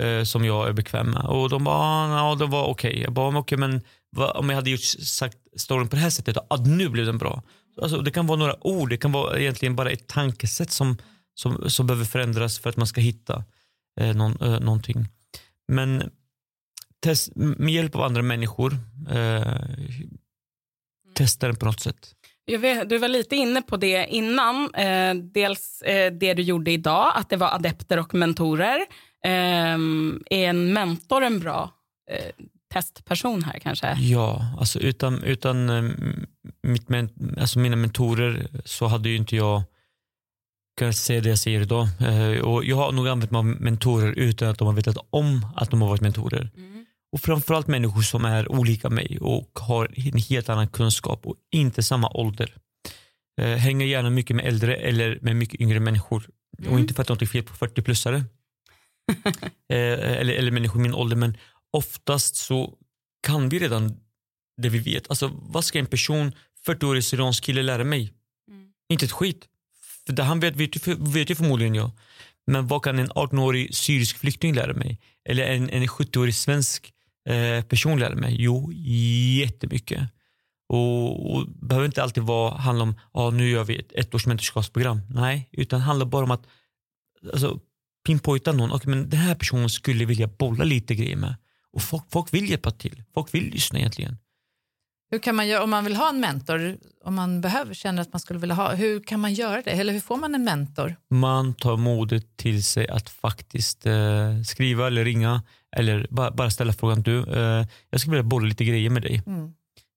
[0.00, 1.24] eh, som jag är bekväm med.
[1.24, 3.00] Och de bara, ah, ja, det var okej.
[3.00, 3.80] Jag bara, okej okej, men
[4.16, 7.18] va, om jag hade gjort, sagt storyn på det här sättet, ah, nu blev den
[7.18, 7.42] bra.
[7.82, 10.96] Alltså, det kan vara några ord, det kan vara egentligen bara ett tankesätt som,
[11.34, 13.44] som, som behöver förändras för att man ska hitta
[14.00, 15.08] eh, någon, eh, någonting.
[15.68, 16.10] Men
[17.00, 18.78] test, med hjälp av andra människor,
[19.10, 19.56] eh,
[21.14, 22.14] testa den på något sätt.
[22.46, 24.74] Vet, du var lite inne på det innan.
[24.74, 28.78] Eh, dels eh, det du gjorde idag, att det var adepter och mentorer.
[29.24, 29.78] Eh,
[30.30, 31.70] är en mentor en bra
[32.10, 33.96] eh, testperson här kanske?
[34.00, 35.82] Ja, alltså utan, utan eh,
[36.62, 36.88] mitt
[37.40, 39.62] alltså mina mentorer så hade ju inte jag
[40.78, 41.88] kunnat säga det jag säger idag.
[42.00, 45.46] Eh, och jag har nog använt mig av mentorer utan att de har vetat om
[45.56, 46.50] att de har varit mentorer.
[47.12, 51.82] Och framförallt människor som är olika mig och har en helt annan kunskap och inte
[51.82, 52.54] samma ålder.
[53.40, 56.28] Eh, hänger gärna mycket med äldre eller med mycket yngre människor.
[56.68, 58.16] Och inte för att något är fel på 40-plussare.
[59.68, 59.76] eh,
[60.18, 61.36] eller, eller människor i min ålder men
[61.72, 62.74] oftast så
[63.22, 63.96] kan vi redan
[64.62, 65.10] det vi vet.
[65.10, 66.32] Alltså vad ska en person,
[66.66, 68.12] 40-årig syriansk kille lära mig?
[68.88, 69.48] Inte ett skit.
[70.06, 71.90] För det han vet, vet, vet ju förmodligen jag.
[72.46, 74.98] Men vad kan en 18-årig syrisk flykting lära mig?
[75.28, 76.92] Eller en, en 70-årig svensk
[77.28, 78.36] eh, person lära mig?
[78.38, 78.72] Jo,
[79.40, 80.08] jättemycket.
[80.68, 85.00] Och, och behöver inte alltid vara, handla om ah, nu gör vi ett ettårs mentorskapsprogram.
[85.10, 86.46] Nej, utan handlar bara om att
[87.32, 87.58] alltså,
[88.06, 88.72] pinpointa någon.
[88.72, 91.34] Okay, men den här personen skulle vilja bolla lite grejer med.
[91.72, 93.02] Och folk, folk vill hjälpa till.
[93.14, 94.16] Folk vill lyssna egentligen.
[95.10, 98.12] Hur kan man göra, om man vill ha en mentor, om man behöver, känner att
[98.12, 99.70] man skulle vilja ha, hur kan man göra det?
[99.70, 100.96] Eller hur får man en mentor?
[101.10, 105.42] Man tar modet till sig att faktiskt eh, skriva eller ringa
[105.76, 109.22] eller bara, bara ställa frågan du, eh, jag skulle vilja bolla lite grejer med dig.
[109.26, 109.52] Mm.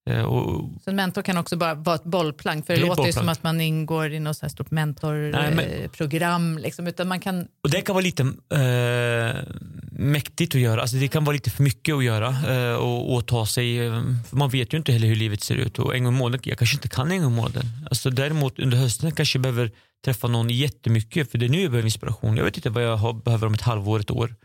[0.09, 3.05] Eh, och, Så en mentor kan också bara vara ett bollplank, för det, Det låter
[3.05, 7.69] ju som att man ingår i något stort men- mentorprogram, liksom, utan man kan och
[7.69, 9.43] det kan vara lite eh,
[9.91, 13.25] mäktigt att göra, alltså det kan vara lite för mycket att göra eh, och, och
[13.25, 16.03] ta sig, eh, för man vet ju inte heller hur livet ser ut och en
[16.03, 17.65] gång i månaden, jag kanske inte kan en gång i månaden.
[17.89, 19.71] Alltså däremot under hösten kanske jag behöver
[20.05, 22.37] träffa någon jättemycket för det är nu jag behöver inspiration.
[22.37, 24.35] Jag vet inte vad jag har, behöver om ett halvår, ett år.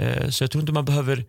[0.00, 1.24] Eh, så jag tror inte man behöver,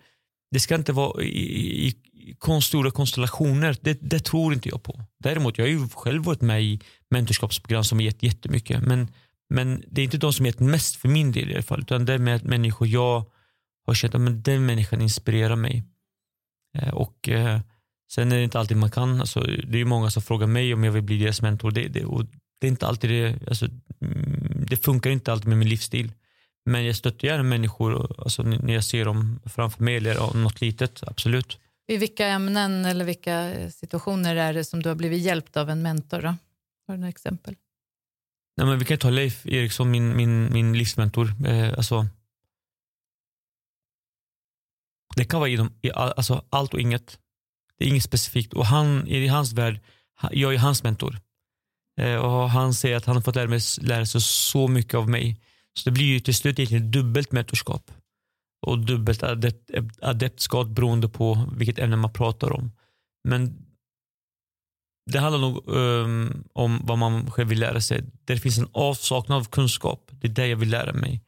[0.52, 5.02] det ska inte vara i, i, i stora konstellationer, det, det tror inte jag på.
[5.20, 9.08] Däremot, jag har ju själv varit med i mentorskapsprogram som har gett jättemycket men,
[9.50, 12.06] men det är inte de som gett mest för min del i alla fall utan
[12.06, 13.26] det är med människor jag
[13.88, 15.84] har känt att den människan inspirerar mig.
[16.78, 17.60] Eh, och eh,
[18.12, 20.74] Sen är det inte alltid man kan, alltså, det är ju många som frågar mig
[20.74, 22.26] om jag vill bli deras mentor det, det, och
[22.60, 23.66] det är inte alltid det, alltså,
[24.02, 26.12] mm, det funkar inte alltid med min livsstil.
[26.66, 31.04] Men jag stöttar gärna människor alltså, när jag ser dem framför mig eller något litet,
[31.08, 31.60] absolut.
[31.88, 35.82] I vilka ämnen eller vilka situationer är det som du har blivit hjälpt av en
[35.82, 36.22] mentor?
[36.22, 36.28] Då?
[36.88, 37.56] Har du några exempel?
[38.58, 41.34] Nej, men vi kan ta Leif Eriksson, min, min, min livsmentor.
[41.48, 42.08] Eh, alltså,
[45.16, 47.20] det kan vara inom, i all, alltså, allt och inget.
[47.78, 48.54] Det är inget specifikt.
[48.54, 49.80] Och han, i hans värld,
[50.32, 51.20] jag är hans mentor.
[52.02, 55.10] Eh, och han säger att han har fått lära, mig, lära sig så mycket av
[55.10, 55.42] mig.
[55.80, 57.92] Så det blir ju till slut egentligen dubbelt mentorskap.
[58.68, 62.72] Och dubbelt adept, adeptskap beroende på vilket ämne man pratar om.
[63.28, 63.66] Men
[65.12, 68.02] det handlar nog ehm, om vad man själv vill lära sig.
[68.02, 70.12] Där det finns en avsaknad av kunskap.
[70.12, 71.22] Det är det jag vill lära mig.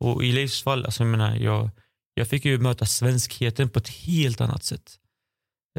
[0.00, 1.70] Och i Leifs fall, alltså jag, menar, jag,
[2.14, 4.98] jag fick ju möta svenskheten på ett helt annat sätt.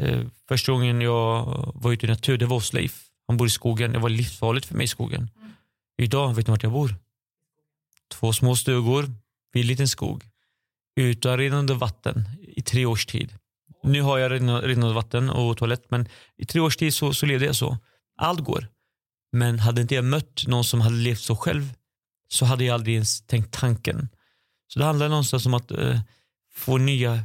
[0.00, 3.06] Eh, första gången jag var ute i natur, det var hos Leif.
[3.28, 3.92] Han bor i skogen.
[3.92, 5.30] Det var livsfarligt för mig i skogen.
[6.02, 6.94] Idag, vet ni vart jag bor?
[8.14, 9.10] Två små stugor
[9.52, 10.24] vid en liten skog.
[10.96, 13.32] Utan rinnande vatten i tre års tid.
[13.82, 17.46] Nu har jag rinnande vatten och toalett men i tre års tid så, så levde
[17.46, 17.78] jag så.
[18.16, 18.68] Allt går.
[19.32, 21.72] Men hade inte jag mött någon som hade levt så själv
[22.28, 24.08] så hade jag aldrig ens tänkt tanken.
[24.68, 26.00] Så det handlar någonstans om att eh,
[26.52, 27.20] få nya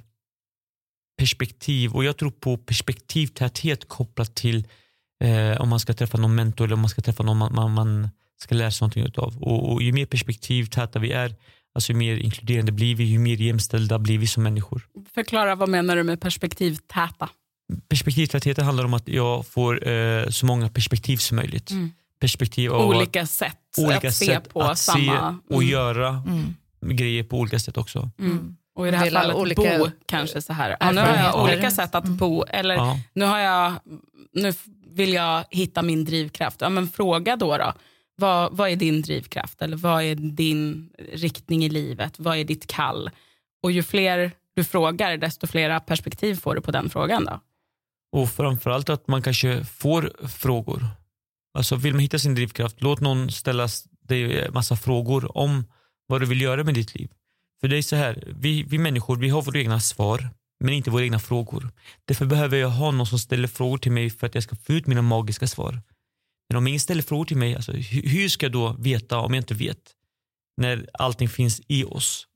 [1.17, 4.67] perspektiv och jag tror på perspektivtäthet kopplat till
[5.23, 7.71] eh, om man ska träffa någon mentor eller om man ska träffa någon man, man,
[7.71, 8.09] man
[8.41, 9.37] ska lära sig någonting utav.
[9.41, 11.35] Och, och ju mer perspektivtäta vi är,
[11.75, 14.81] alltså ju mer inkluderande blir vi, ju mer jämställda blir vi som människor.
[15.13, 17.29] Förklara vad menar du med perspektivtäta?
[17.89, 21.71] Perspektivtätheten handlar om att jag får eh, så många perspektiv som möjligt.
[21.71, 21.91] Mm.
[22.19, 25.31] Perspektiv av Olika sätt olika att se sätt på att samma...
[25.47, 25.71] se och Mm.
[25.73, 26.55] göra Mm.
[26.97, 28.09] grejer på olika sätt också.
[28.19, 28.55] Mm.
[28.75, 30.77] Och i det här Dela fallet olika- bo kanske så här.
[30.79, 32.43] Ja, nu har jag olika sätt att bo.
[32.43, 32.99] Eller Ja.
[33.13, 33.73] nu har jag...
[34.33, 34.53] Nu
[34.91, 36.61] vill jag hitta min drivkraft.
[36.61, 37.57] Ja, men fråga då.
[37.57, 37.73] då.
[38.15, 39.61] Vad, vad är din drivkraft?
[39.61, 42.19] Eller vad är din riktning i livet?
[42.19, 43.09] Vad är ditt kall?
[43.63, 47.25] Och ju fler du frågar, desto fler perspektiv får du på den frågan.
[47.25, 47.39] Då.
[48.11, 50.87] Och framförallt att man kanske får frågor.
[51.53, 53.67] Alltså vill man hitta sin drivkraft, låt någon ställa
[54.07, 55.65] dig massa frågor om
[56.07, 57.09] vad du vill göra med ditt liv.
[57.61, 60.89] För det är så här, vi, vi människor vi har våra egna svar men inte
[60.89, 61.69] våra egna frågor.
[62.05, 64.73] Därför behöver jag ha någon som ställer frågor till mig för att jag ska få
[64.73, 65.81] ut mina magiska svar.
[66.51, 69.41] Men om ingen ställer frågor till mig, alltså, hur ska jag då veta om jag
[69.41, 69.95] inte vet?
[70.57, 72.27] När allting finns i oss.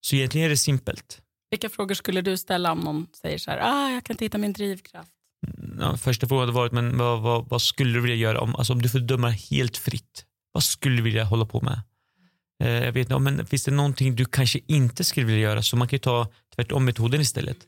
[0.00, 1.20] Så egentligen är det simpelt.
[1.50, 4.38] Vilka frågor skulle du ställa om någon säger så här, ah, jag kan inte hitta
[4.38, 5.10] min drivkraft?
[5.46, 8.56] Mm, ja, första frågan hade varit, men vad, vad, vad, skulle du vilja göra om,
[8.56, 10.24] alltså, om du får döma helt fritt?
[10.52, 11.80] Vad skulle du vilja hålla på med?
[12.62, 15.62] Eh, jag vet inte, men finns det någonting du kanske inte skulle vilja göra?
[15.62, 17.58] Så man kan ju ta tvärtom metoden istället.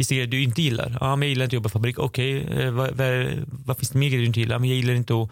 [0.00, 0.98] Finns det grejer du inte gillar?
[1.00, 1.98] Ja, men jag gillar inte att jobba i fabrik.
[1.98, 4.58] Okej, okay, vad, vad, vad, finns det mer grejer du inte gillar?
[4.58, 5.30] Men jag gillar inte att,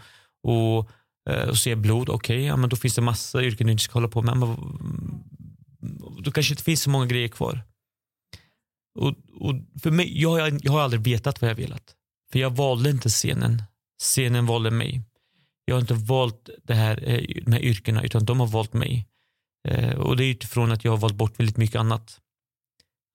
[0.48, 0.90] att,
[1.30, 2.08] eh, att, se blod.
[2.08, 4.36] Okej, okay, ja, men då finns det massa yrken du inte ska hålla på med.
[4.36, 5.24] Men, mm,
[6.22, 7.62] då kanske inte finns så många grejer kvar.
[8.98, 9.08] Och,
[9.40, 11.94] och för mig, jag, har, jag har aldrig vetat vad jag velat.
[12.32, 13.62] För jag valde inte scenen.
[14.02, 15.02] Scenen valde mig.
[15.64, 19.06] Jag har inte valt det här, eh, de här yrkena utan de har valt mig.
[19.96, 22.20] Och det är utifrån att jag har valt bort väldigt mycket annat.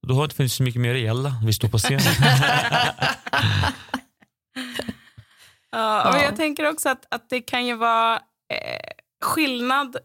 [0.08, 2.02] Då har det inte funnits så mycket mer reella vi står på scenen.
[5.72, 8.16] ja, och jag tänker också att, att det kan ju vara
[8.50, 8.90] eh,
[9.22, 9.98] skillnad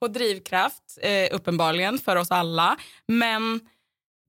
[0.00, 2.76] på drivkraft, eh, uppenbarligen, för oss alla.
[3.08, 3.60] Men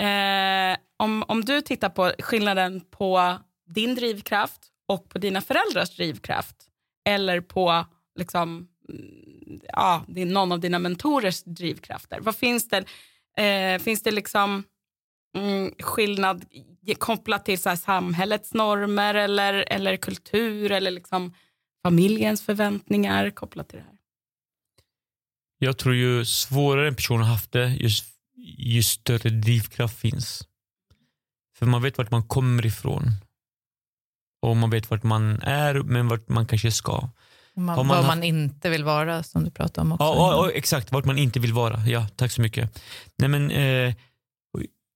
[0.02, 3.38] eh, om, om du tittar på skillnaden på
[3.70, 6.56] din drivkraft och på dina föräldrars drivkraft
[7.10, 7.86] eller på
[8.20, 12.20] liksom, mm, ja, någon av dina mentorers drivkrafter.
[12.20, 12.86] Vad finns det?
[13.44, 14.64] Eh, finns det liksom
[15.36, 16.46] mm, skillnad
[17.00, 21.34] kopplat till så samhällets normer eller, eller kultur eller liksom
[21.84, 23.98] familjens förväntningar kopplat till det här?
[25.60, 28.06] Jag tror ju svårare en person har haft det, just,
[28.58, 30.48] ju större drivkraft finns.
[31.58, 33.04] För man vet vart man kommer ifrån.
[34.42, 37.10] Och man vet vart man är, men vart man kanske ska.
[37.54, 40.04] Man, man vad man inte vill vara, som du pratade om också.
[40.04, 40.92] Ja, ja, exakt.
[40.92, 41.80] Vart man inte vill vara.
[41.88, 42.82] Ja, tack så mycket.
[43.18, 43.94] Nej, men, eh,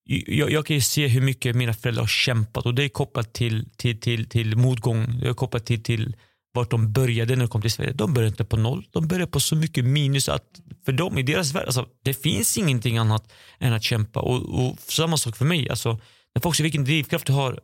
[0.05, 3.33] jag, jag, kan ju se hur mycket mina föräldrar har kämpat och det är kopplat
[3.33, 5.19] till, till, till, till motgång.
[5.19, 6.15] Det är kopplat till, till
[6.53, 7.91] vart de började när de kom till Sverige.
[7.91, 8.87] De började inte på noll.
[8.91, 12.57] De började på så mycket minus att för dem i deras värld, alltså, det finns
[12.57, 14.19] ingenting annat än att kämpa.
[14.19, 15.69] Och, och samma sak för mig.
[15.69, 15.99] Alltså,
[16.35, 17.59] när folk säger vilken drivkraft du har.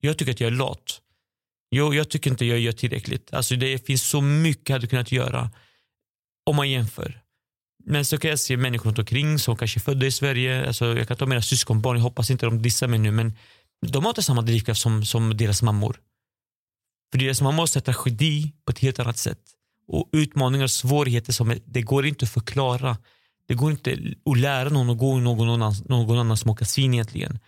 [0.00, 1.00] Jag tycker att jag är lat.
[1.70, 3.34] Jo, jag tycker inte jag gör tillräckligt.
[3.34, 5.50] Alltså, det finns så mycket jag hade kunnat göra
[6.46, 7.21] om man jämför.
[7.84, 10.66] Men så kan jag se människor runt omkring som kanske är födda i Sverige.
[10.66, 13.32] Alltså, jag kan ta mina syskonbarn, jag hoppas inte de dissar mig nu, men
[13.86, 16.00] de har inte samma drivkraft som, som deras mammor.
[17.12, 19.40] För deras mammor har sett tragedi på ett helt annat sätt.
[19.88, 22.96] Och utmaningar och svårigheter som det går inte att förklara.
[23.46, 23.98] Det går inte
[24.30, 27.38] att lära någon att gå i någon, annans, någon annans mockasin egentligen.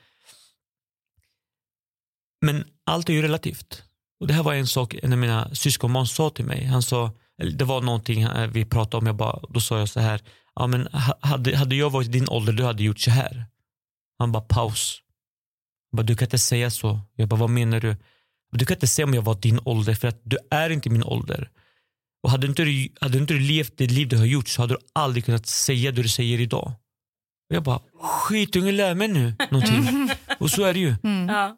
[2.40, 3.82] Men allt är ju relativt.
[4.20, 6.64] Och Det här var en sak en av mina syskonbarn sa till mig.
[6.64, 10.00] Han sa, det var någonting eh, vi pratade om, jag bara, då sa jag så
[10.00, 10.20] här,
[10.54, 10.88] ja, men
[11.20, 13.46] hade, hade jag varit i din ålder, du hade gjort så här.
[14.18, 15.00] Han bara paus.
[15.90, 17.00] Jag bara, du kan inte säga så.
[17.14, 17.96] Jag bara, vad menar du?
[18.52, 21.04] Du kan inte säga om jag var din ålder för att du är inte min
[21.04, 21.50] ålder.
[22.22, 24.74] Och hade inte du, hade inte du levt det liv du har gjort så hade
[24.74, 26.72] du aldrig kunnat säga det du säger idag.
[27.50, 30.10] Och jag bara, skitunge lär mig nu någonting.
[30.38, 30.94] Och så är det ju.
[31.04, 31.28] Mm.
[31.28, 31.56] Ja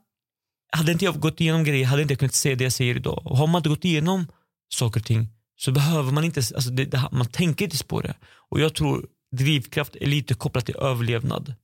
[0.76, 3.22] hade inte jag gått igenom grejer hade inte jag kunnat säga det jag säger idag.
[3.26, 4.26] Och har man inte gått igenom
[4.74, 8.14] saker och ting så behöver man inte, alltså det, det, man tänker inte på det.
[8.50, 11.54] Och jag tror drivkraft är lite kopplat till överlevnad.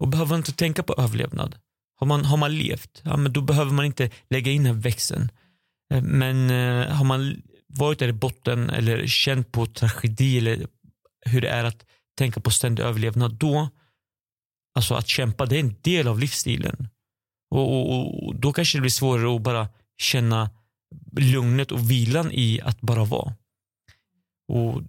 [0.00, 1.56] Och behöver inte tänka på överlevnad.
[1.96, 5.28] Har man, har man levt, ja, men då behöver man inte lägga in den växeln.
[5.92, 10.66] Eh, men eh, har man varit där i botten eller känt på tragedi eller
[11.26, 11.84] hur det är att
[12.18, 13.68] tänka på ständig överlevnad, då,
[14.74, 16.88] alltså att kämpa, det är en del av livsstilen.
[17.50, 19.68] Och, och, och, Då kanske det blir svårare att bara
[19.98, 20.50] känna
[21.20, 23.32] lugnet och vilan i att bara vara.
[24.48, 24.82] Och,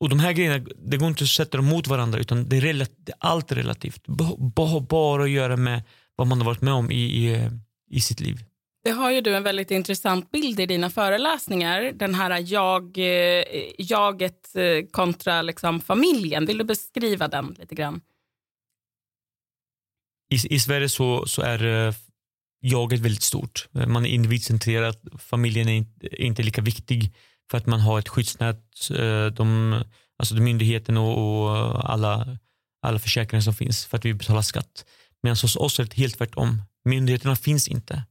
[0.00, 2.60] och De här grejerna, det går inte att sätta dem mot varandra utan det är,
[2.60, 4.06] relativt, det är allt relativt.
[4.06, 5.82] Bara, bara att göra med
[6.16, 7.50] vad man har varit med om i, i,
[7.90, 8.44] i sitt liv.
[8.84, 11.92] Det har ju du en väldigt intressant bild i dina föreläsningar.
[11.94, 13.44] Den här jag, eh,
[13.78, 16.46] jaget eh, kontra liksom familjen.
[16.46, 18.00] Vill du beskriva den lite grann?
[20.30, 21.94] i, i Sverige så, så är eh,
[22.60, 23.68] jaget väldigt stort.
[23.72, 25.84] Man är individcentrerad, familjen är
[26.20, 27.14] inte, lika viktig
[27.50, 29.74] för att man har ett skyddsnät, eh, de,
[30.18, 32.38] alltså de myndigheten och, och, alla,
[32.82, 34.84] alla försäkringar som finns för att vi betalar skatt.
[35.22, 36.62] Medan hos oss är det helt tvärtom.
[36.84, 38.02] Myndigheterna finns inte.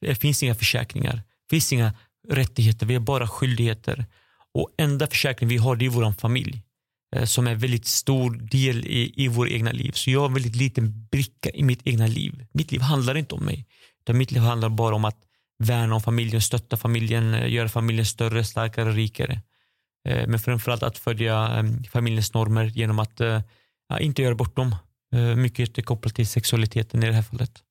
[0.00, 1.14] Det finns inga försäkringar.
[1.14, 1.92] det finns inga
[2.28, 4.06] rättigheter, vi har bara skyldigheter.
[4.54, 6.62] Och enda försäkring vi har det är vår familj
[7.16, 9.92] eh, som är en väldigt stor del i, i vår egna liv.
[9.92, 12.46] Så jag har en väldigt liten bricka i mitt egna liv.
[12.52, 13.66] Mitt liv handlar inte om mig.
[14.08, 15.24] Utan mitt liv handlar bara om att
[15.58, 19.40] värna om familjen, stötta familjen, eh, göra familjen större, starkare, rikare.
[20.08, 23.40] Eh, men framförallt att följa ehm, familjens normer genom att eh,
[23.88, 24.76] ja, inte göra bort dem.
[25.36, 27.62] Mycket kopplat till sexualiteten i det här fallet.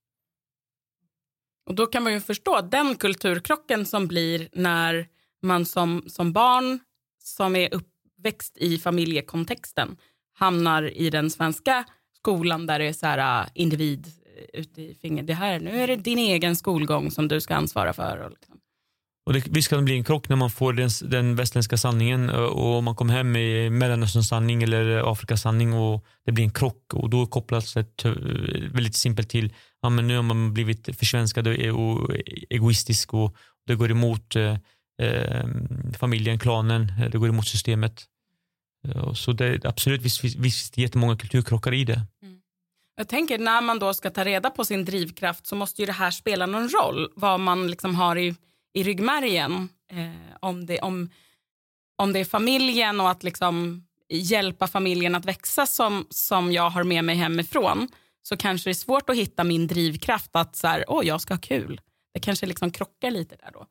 [1.69, 5.07] Och Då kan man ju förstå den kulturkrocken som blir när
[5.43, 6.79] man som, som barn
[7.23, 9.97] som är uppväxt i familjekontexten
[10.33, 11.85] hamnar i den svenska
[12.17, 14.07] skolan där det är så här, individ
[14.53, 15.27] ute i fingret.
[15.27, 18.17] Det här, nu är det din egen skolgång som du ska ansvara för.
[18.17, 18.59] Och liksom.
[19.27, 22.29] Och det, visst kan det bli en krock när man får den, den västländska sanningen
[22.29, 26.93] och man kommer hem med Mellanösterns sanning eller Afrikas sanning och det blir en krock
[26.93, 28.05] och då kopplas det
[28.73, 32.15] väldigt simpelt till ja, men nu har man blivit försvenskad och
[32.49, 33.35] egoistisk och
[33.65, 34.57] det går emot eh,
[35.99, 38.05] familjen, klanen, det går emot systemet.
[39.13, 42.01] Så det är absolut visst, visst, visst jättemånga kulturkrockar i det.
[42.23, 42.36] Mm.
[42.99, 45.91] Jag tänker när man då ska ta reda på sin drivkraft så måste ju det
[45.91, 47.11] här spela någon roll.
[47.15, 48.35] Vad man liksom har i
[48.77, 49.69] i ryggmärgen.
[49.91, 51.09] Eh, om, det, om,
[51.95, 56.83] om det är familjen och att liksom hjälpa familjen att växa som, som jag har
[56.83, 57.87] med mig hemifrån
[58.23, 61.33] så kanske det är svårt att hitta min drivkraft att så här, oh, jag ska
[61.33, 61.81] ha kul.
[62.13, 63.65] Det kanske liksom krockar lite där då.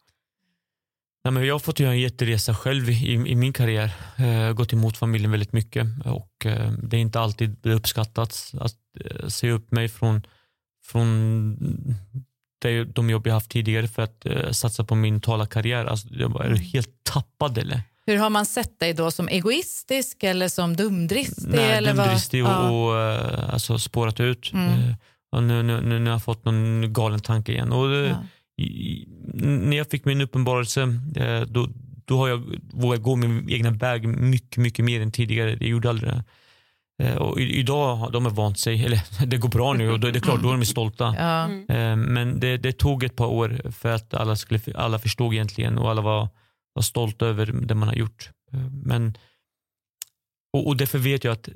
[1.27, 3.91] Nej, men jag har fått göra en jätteresa själv i, i min karriär.
[4.17, 9.29] Eh, gått emot familjen väldigt mycket och eh, det är inte alltid uppskattats att eh,
[9.29, 10.23] se upp mig från,
[10.85, 11.57] från
[12.59, 15.85] det de jobb jag haft tidigare för att uh, satsa på min talarkarriär.
[15.85, 16.59] Alltså, jag var mm.
[16.59, 17.83] helt tappad eller?
[18.07, 19.11] Hur har man sett dig då?
[19.11, 21.49] Som egoistisk eller som dumdristig?
[21.49, 22.71] Nej, eller dumdristig vad?
[22.71, 24.53] och, och uh, alltså spårat ut.
[24.53, 24.95] Mm.
[25.33, 27.73] Och nu, nu, nu, nu har jag fått någon galen tanke igen.
[27.73, 28.17] Och, ja.
[29.35, 31.01] När jag fick min uppenbarelse
[31.47, 31.69] då,
[32.05, 35.51] då har jag vågat gå min egna väg mycket, mycket mer än tidigare.
[35.51, 36.25] Jag gjorde aldrig det.
[37.03, 40.13] Eh, och idag har de vant sig, eller det går bra nu och då är
[40.13, 41.15] det klart, då är de stolta.
[41.19, 41.45] Ja.
[41.45, 41.71] Mm.
[41.71, 45.79] Eh, men det, det, tog ett par år för att alla, skulle, alla förstod egentligen
[45.79, 46.29] och alla var,
[46.73, 48.31] var stolta över det man har gjort.
[48.53, 49.19] Eh, men,
[50.53, 51.49] och, och därför vet jag att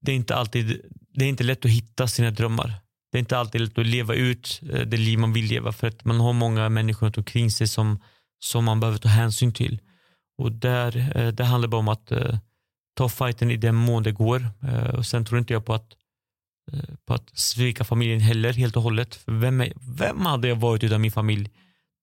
[0.00, 0.80] det är inte alltid
[1.14, 2.72] det är inte lätt att hitta sina drömmar.
[3.12, 5.86] Det är inte alltid lätt att leva ut eh, det liv man vill leva för
[5.86, 8.02] att man har många människor runt omkring sig som,
[8.38, 9.80] som man behöver ta hänsyn till.
[10.38, 12.38] Och där, eh, det handlar bara om att eh,
[12.96, 14.50] ta fighten i den mån det går.
[14.96, 15.92] Och sen tror inte jag på att,
[17.06, 19.14] på att svika familjen heller helt och hållet.
[19.14, 21.50] För vem, är, vem hade jag varit utan min familj?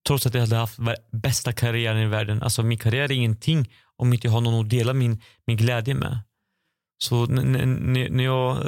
[0.06, 0.78] Trots att jag hade haft
[1.12, 2.42] bästa karriären i världen.
[2.42, 5.94] Alltså min karriär är ingenting om inte jag har någon att dela min, min glädje
[5.94, 6.18] med.
[6.98, 8.58] Så när jag,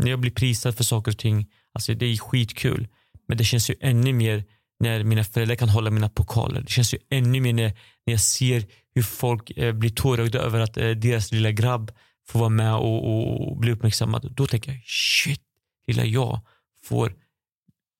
[0.00, 2.88] när jag blir prisad för saker och ting, alltså det är skitkul.
[3.28, 4.44] Men det känns ju ännu mer
[4.80, 6.60] när mina föräldrar kan hålla mina pokaler.
[6.60, 7.72] Det känns ju ännu mer när,
[8.06, 11.92] när jag ser hur folk eh, blir tårögda över att eh, deras lilla grabb
[12.28, 14.32] får vara med och, och, och bli uppmärksammad.
[14.36, 15.42] Då tänker jag, shit,
[15.86, 16.40] lilla jag
[16.84, 17.14] får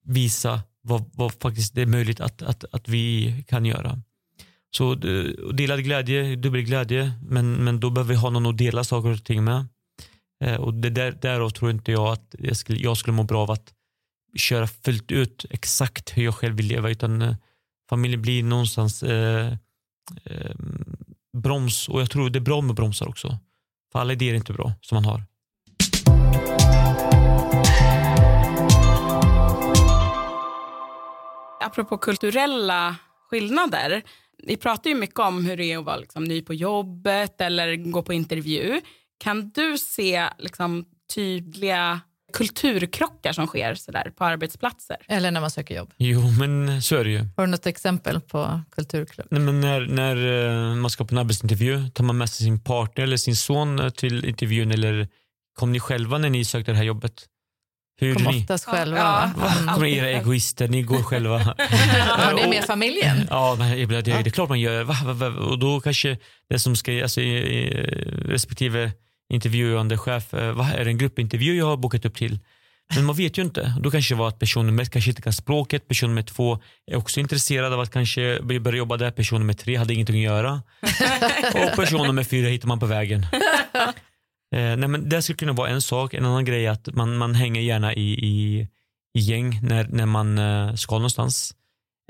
[0.04, 4.02] visa vad, vad faktiskt det är möjligt att, att, att vi kan göra.
[4.70, 5.24] Så eh,
[5.54, 9.24] delad glädje, dubbel glädje, men, men då behöver vi ha någon att dela saker och
[9.24, 9.66] ting med.
[10.40, 13.42] Eh, och det där, därav tror inte jag att jag skulle, jag skulle må bra
[13.42, 13.74] av att
[14.36, 17.34] köra fullt ut exakt hur jag själv vill leva utan eh,
[17.88, 19.52] familjen blir någonstans eh,
[20.24, 20.54] eh,
[21.32, 23.38] broms och jag tror det är bra med bromsar också.
[23.92, 25.22] För alla idéer är inte bra som man har.
[31.60, 32.96] Apropå kulturella
[33.30, 34.02] skillnader.
[34.42, 37.76] Vi pratar ju mycket om hur det är att vara liksom ny på jobbet eller
[37.76, 38.80] gå på intervju.
[39.20, 42.00] Kan du se liksom tydliga
[42.32, 44.96] kulturkrockar som sker så där, på arbetsplatser.
[45.08, 45.92] Eller när man söker jobb.
[45.96, 47.18] Jo, men så är det ju.
[47.36, 49.26] Har du något exempel på kulturkrock?
[49.30, 50.16] Nej, men när, när
[50.70, 53.78] eh, man ska på en arbetsintervju, tar man med sig sin partner eller sin son
[53.78, 55.08] eh, till intervjun eller
[55.58, 57.26] kom ni själva när ni sökte det här jobbet?
[58.00, 58.42] Hur kom ni?
[58.42, 58.98] oftast själva.
[58.98, 59.30] Ja.
[59.36, 59.74] Va?
[59.74, 61.38] Kommer era egoister, ni går själva.
[61.38, 63.26] Har ni med familjen?
[63.30, 64.84] Ja, det, det, det är klart man gör.
[64.84, 66.18] Va, va, va, och då kanske
[66.48, 68.92] det som ska, alltså, respektive
[69.30, 72.38] intervjuande chef, eh, vad är det en gruppintervju jag har bokat upp till?
[72.94, 73.74] Men man vet ju inte.
[73.80, 76.58] Då kanske det var att person nummer ett kanske inte kan språket, person nummer två
[76.86, 80.32] är också intresserad av att kanske börja jobba där, person nummer tre hade ingenting att
[80.32, 80.62] göra.
[81.54, 83.26] och person nummer fyra hittar man på vägen.
[84.54, 86.14] Eh, nej, men det skulle kunna vara en sak.
[86.14, 88.68] En annan grej är att man, man hänger gärna i, i,
[89.14, 91.54] i gäng när, när man eh, ska någonstans.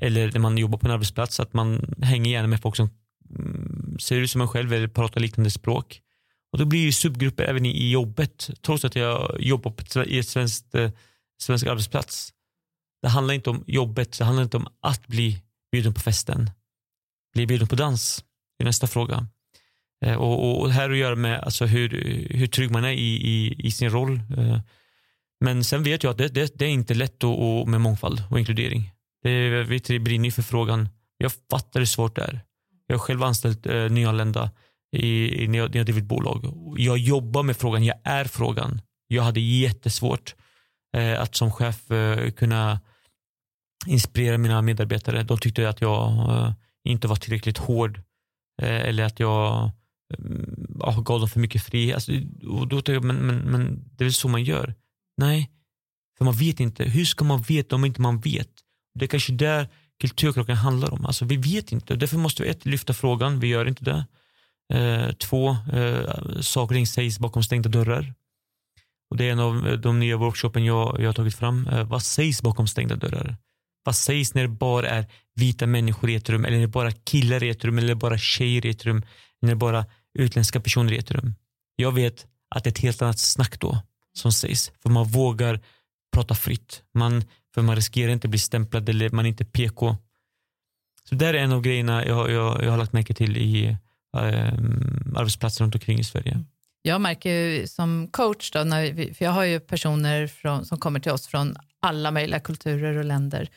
[0.03, 1.41] Eller när man jobbar på en arbetsplats.
[1.41, 2.91] Att man hänger gärna med folk som
[3.39, 6.01] mm, ser ut som en själv eller pratar liknande språk.
[6.53, 10.29] Och då blir det subgrupper även i jobbet, trots att jag jobbar på i ett
[10.29, 10.91] svenskt, eh,
[11.43, 12.33] svensk arbetsplats.
[13.03, 15.43] Det handlar inte om jobbet, det handlar inte om att bli
[15.73, 16.51] bjuden på festen?
[17.33, 18.25] bli bjuden på dans?
[18.59, 19.27] Det är nästa fråga.
[20.05, 21.89] Eh, och, och, här att göra med alltså, hur,
[22.31, 24.23] hur trygg man är i, i, i sin roll.
[24.37, 24.61] Eh,
[25.41, 28.23] men sen vet jag att det, det, det är inte lätt att, och, med mångfald
[28.31, 28.91] och inkludering.
[29.23, 30.89] Det, vi brinner för frågan.
[31.19, 32.41] Jag fattar hur svårt det är.
[32.87, 34.51] Jag har själv anställt eh, nyanlända
[34.93, 36.55] i, i, när, jag, när jag drivit bolag.
[36.77, 38.81] Jag jobbar med frågan, jag är frågan.
[39.09, 40.35] Jag hade jättesvårt
[40.97, 42.81] eh, att som chef eh, kunna
[43.87, 45.23] inspirera mina medarbetare.
[45.23, 46.53] De tyckte att jag eh,
[46.85, 47.97] inte var tillräckligt hård
[48.63, 49.71] eh, eller att jag
[50.85, 51.95] eh, gav dem för mycket frihet.
[51.95, 52.13] Alltså,
[52.49, 54.75] och då tänkte jag, men, men, men det är väl så man gör?
[55.17, 55.51] Nej,
[56.19, 56.85] för man vet inte.
[56.85, 58.51] Hur ska man veta om inte man vet?
[58.99, 59.69] Det är kanske där
[60.01, 61.07] kulturkrocken handlar om.
[61.07, 61.97] Alltså, vi vet inte.
[61.97, 63.41] Därför måste vi ett, lyfta frågan.
[63.41, 64.07] Vi gör inte det.
[64.71, 68.15] Eh, två, eh, saker och ting sägs bakom stängda dörrar.
[69.11, 71.67] Och det är en av de nya workshopen jag, jag har tagit fram.
[71.67, 73.37] Eh, vad sägs bakom stängda dörrar?
[73.85, 76.93] Vad sägs när det bara är vita människor i ett rum eller när det bara
[76.93, 79.03] killar i ett rum eller bara tjejer i ett rum
[79.43, 79.87] när det bara
[80.19, 81.35] utländska personer i ett rum?
[81.77, 84.73] Jag vet att det är ett helt annat snack då som sägs.
[84.83, 85.61] För man vågar
[86.13, 86.83] prata fritt.
[86.95, 89.97] Man, för man riskerar inte att bli stämplad eller man är inte PK.
[91.09, 93.77] Så det är en av grejerna jag, jag, jag har lagt märke till i
[94.13, 96.45] arbetsplatser runt omkring i Sverige.
[96.83, 101.01] Jag märker som coach, då, när vi, för jag har ju personer från, som kommer
[101.01, 103.49] till oss från alla möjliga kulturer och länder.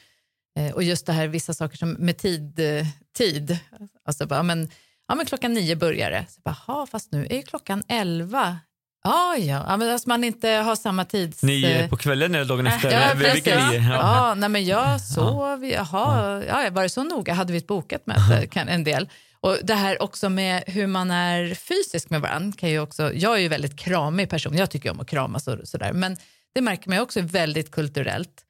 [0.59, 2.87] Eh, och just det här, vissa saker som med tid, eh,
[3.17, 3.57] tid.
[4.05, 4.69] Alltså bara, men,
[5.07, 6.25] ja, men klockan nio börjar det.
[6.29, 8.57] Så bara, fast nu är klockan elva.
[9.05, 9.77] Ah, ja, ja.
[9.77, 11.43] men alltså man inte har samma tids...
[11.43, 12.91] Nio på kvällen eller dagen efter?
[12.91, 13.79] Ja, nio?
[13.79, 13.93] Ja.
[13.93, 16.69] ja, nej, men jag sov, jaha, ja.
[16.71, 17.33] var det så noga?
[17.33, 18.59] Hade vi ett bokat möte?
[18.59, 19.09] En del.
[19.43, 22.57] Och det här också med hur man är fysisk med varandra.
[22.57, 25.67] Kan ju också, jag är ju väldigt kramig person, jag tycker om att kramas och
[25.67, 25.93] sådär.
[25.93, 26.17] Men
[26.53, 28.45] det märker man också väldigt kulturellt.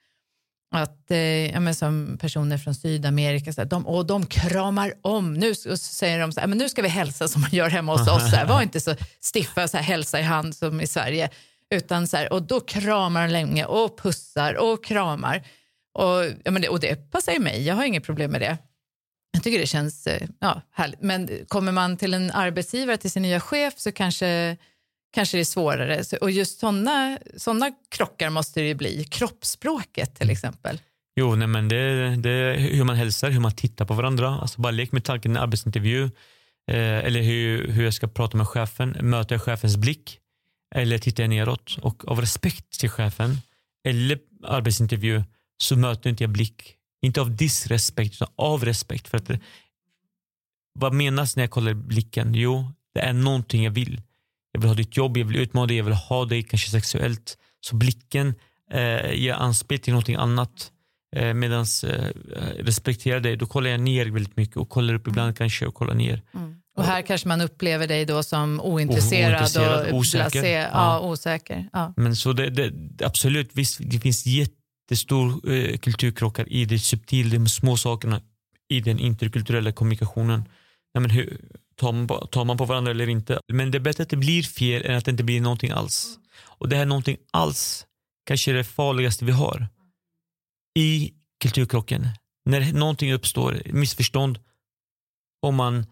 [0.76, 5.34] Att eh, ja, men som personer från Sydamerika, så här, de, och de kramar om.
[5.34, 7.92] Nu så säger de så här, men nu ska vi hälsa som man gör hemma
[7.92, 8.30] hos oss.
[8.30, 8.96] Så här, var inte så
[9.34, 11.30] stiffa, så här, hälsa i hand som i Sverige.
[11.70, 15.44] Utan så här, och då kramar de länge och pussar och kramar.
[15.94, 18.58] Och, ja, men det, och det passar ju mig, jag har inget problem med det.
[19.34, 21.02] Jag tycker det känns eh, ja, härligt.
[21.02, 24.58] Men kommer man till en arbetsgivare, till sin nya chef, så kanske,
[25.14, 26.18] kanske det är svårare.
[26.22, 29.04] Och just sådana såna krockar måste det ju bli.
[29.04, 30.80] Kroppsspråket till exempel.
[31.16, 34.30] Jo, nej, men det, det hur man hälsar, hur man tittar på varandra.
[34.30, 36.04] Alltså bara lek med tanken i en arbetsintervju.
[36.72, 38.98] Eh, eller hur, hur jag ska prata med chefen.
[39.02, 40.20] Möter jag chefens blick?
[40.76, 41.78] Eller tittar jag neråt?
[41.82, 43.38] Och av respekt till chefen
[43.88, 45.24] eller arbetsintervju
[45.58, 49.08] så möter inte jag blick inte av disrespekt utan av respekt.
[49.08, 49.32] För att
[50.80, 52.34] vad menas när jag kollar blicken?
[52.34, 54.02] Jo, det är någonting jag vill.
[54.52, 57.38] Jag vill ha ditt jobb, jag vill utmana dig, jag vill ha dig kanske sexuellt.
[57.60, 58.36] Så blicken
[58.72, 60.72] eh, ger anspel till någonting annat.
[61.16, 62.08] Eh, Medan eh,
[62.60, 65.94] respekterar dig, då kollar jag ner väldigt mycket och kollar upp ibland kanske och kollar
[65.94, 66.22] ner.
[66.34, 66.56] Mm.
[66.78, 70.30] Och här kanske man upplever dig då som ointresserad, ointresserad och osäker.
[70.32, 70.70] Blasé, ja.
[70.74, 71.00] ja.
[71.00, 71.70] osäker.
[71.74, 71.94] Ja.
[71.98, 76.80] Men så det, det, absolut, visst, det finns jätte det står eh, kulturkrockar i det
[76.80, 78.22] subtila, de små sakerna
[78.70, 80.50] i den interkulturella kommunikationen.
[80.94, 81.38] Ja, men hur,
[81.76, 83.40] tar, man på, tar man på varandra eller inte?
[83.54, 86.20] Men det är bättre att det blir fel än att det inte blir någonting alls.
[86.36, 87.86] Och det här någonting alls
[88.26, 89.68] kanske är det farligaste vi har
[90.80, 92.08] i kulturkrocken.
[92.46, 94.40] När någonting uppstår, missförstånd,
[95.42, 95.86] om man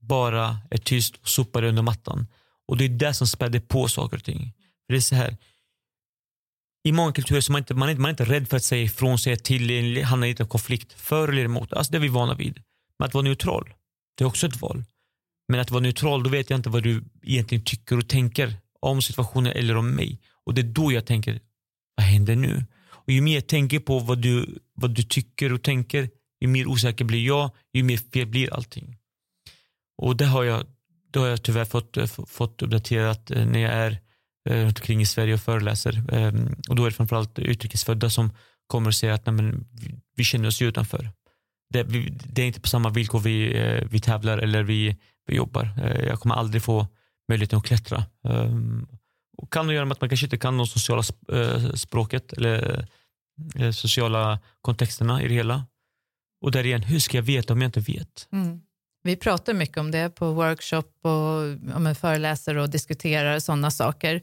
[0.00, 2.26] bara är tyst och sopar under mattan.
[2.66, 4.52] Och det är det som späder på saker och ting.
[4.86, 5.36] För det är så här,
[6.84, 8.82] i många kulturer så man inte, man, är, man är inte rädd för att säga
[8.82, 10.92] ifrån, säga till, hamna i en konflikt.
[10.92, 11.72] För eller emot.
[11.72, 12.62] Alltså det är vi vana vid.
[12.98, 13.74] Men att vara neutral,
[14.18, 14.84] det är också ett val.
[15.48, 19.02] Men att vara neutral, då vet jag inte vad du egentligen tycker och tänker om
[19.02, 20.20] situationen eller om mig.
[20.46, 21.40] Och det är då jag tänker,
[21.96, 22.64] vad händer nu?
[22.86, 26.10] Och ju mer jag tänker på vad du, vad du tycker och tänker,
[26.40, 28.96] ju mer osäker blir jag, ju mer fel blir allting.
[30.02, 30.66] Och det har jag,
[31.12, 31.96] det har jag tyvärr fått,
[32.30, 33.98] fått uppdaterat eh, när jag är
[34.48, 36.02] Eh, runt omkring i Sverige och föreläser.
[36.12, 38.30] Ehm, och då är det framförallt utrikesfödda som
[38.66, 39.66] kommer och säger att nej, men,
[40.16, 41.10] vi känner oss utanför.
[41.70, 45.36] Det, vi, det är inte på samma villkor vi, eh, vi tävlar eller vi, vi
[45.36, 45.70] jobbar.
[45.82, 46.86] Eh, jag kommer aldrig få
[47.28, 48.04] möjligheten att klättra.
[48.28, 48.86] Ehm,
[49.36, 51.02] och kan det göra med att man kanske inte kan de sociala
[51.74, 52.86] språket eller
[53.72, 55.66] sociala kontexterna i det hela.
[56.40, 58.28] Och där igen, hur ska jag veta om jag inte vet?
[58.32, 58.60] Mm.
[59.06, 64.22] Vi pratar mycket om det på workshop och ja, föreläser och diskuterar sådana saker.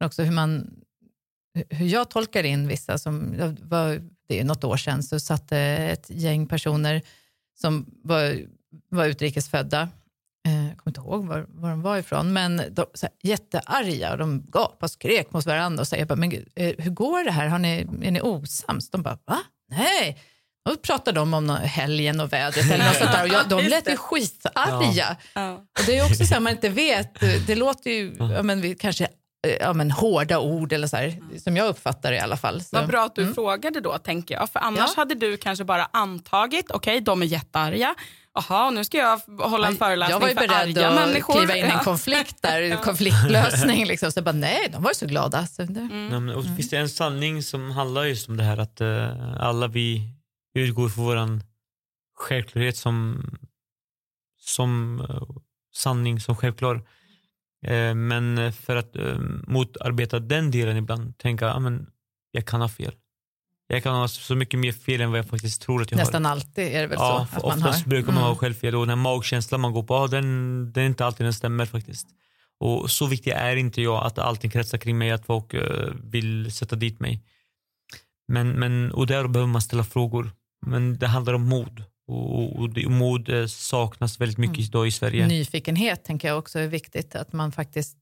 [0.00, 0.70] Men också hur, man,
[1.68, 2.98] hur jag tolkar in vissa.
[2.98, 7.02] Som, var, det är något år sedan så satt ett gäng personer
[7.60, 8.46] som var,
[8.88, 9.88] var utrikesfödda.
[10.46, 14.12] Eh, jag kommer inte ihåg var, var de var ifrån, men de, så här, jättearga
[14.12, 17.30] och de gapade och skrek mot varandra och sa, men gud, eh, hur går det
[17.30, 17.48] här?
[17.48, 18.90] Har ni, är ni osams?
[18.90, 19.38] De bara, va?
[19.68, 20.18] Nej,
[20.68, 23.22] och då pratade de om helgen och vädret eller något sånt där.
[23.22, 23.90] Och jag, de lät det.
[23.90, 25.16] ju skitarga.
[25.34, 25.52] Ja.
[25.54, 28.74] Och det är också så här, man inte vet, det låter ju ja, men, vi-
[28.74, 29.04] kanske
[29.46, 32.60] eh, ja, men, hårda ord eller så här, som jag uppfattar det i alla fall.
[32.60, 32.68] Så.
[32.76, 34.50] Vad bra att du frågade då, tänker jag.
[34.50, 35.00] För annars Ja.
[35.00, 37.94] hade du kanske bara antagit, okej, de är jättearga.
[38.34, 41.34] Jaha, nu ska jag hålla en föreläsning jag var ju för beredd arga att människor.
[41.38, 43.86] kliva in i en konflikt där, konfliktlösning.
[43.86, 44.12] Liksom.
[44.12, 45.46] Så jag bara, nej, de var ju så glada.
[45.46, 46.06] Så det, Mm.
[46.26, 49.66] Men, och Finns det en sanning som handlar just om det här att eh, alla
[49.66, 50.02] vi
[50.54, 51.42] utgår från våran
[52.14, 53.22] självklarhet som,
[54.38, 55.22] som eh,
[55.74, 56.74] sanning, som självklar.
[57.66, 61.86] Eh, men för att eh, motarbeta den delen ibland, tänka men
[62.30, 62.92] jag kan ha fel.
[63.66, 66.24] Jag kan ha så mycket mer fel än vad jag faktiskt tror att jag nästan
[66.24, 66.32] har.
[66.32, 67.36] alltid är det väl Ja, så.
[67.36, 67.90] Att man oftast har.
[67.90, 68.38] brukar man ha Mm.
[68.38, 70.24] självfel och den här magkänslan man går på, ah, den,
[70.72, 72.06] den är inte alltid den stämmer faktiskt.
[72.58, 75.54] Och så viktig är inte jag att allting kretsar kring mig, att folk
[76.02, 77.22] vill sätta dit mig.
[78.28, 80.30] Men, men, och där behöver man ställa frågor.
[80.66, 81.82] Men det handlar om mod.
[82.06, 84.66] Och, och, och mod eh, saknas väldigt mycket Mm.
[84.66, 85.26] idag i Sverige.
[85.26, 87.14] Nyfikenhet tänker jag också är viktigt.
[87.14, 87.96] Att man faktiskt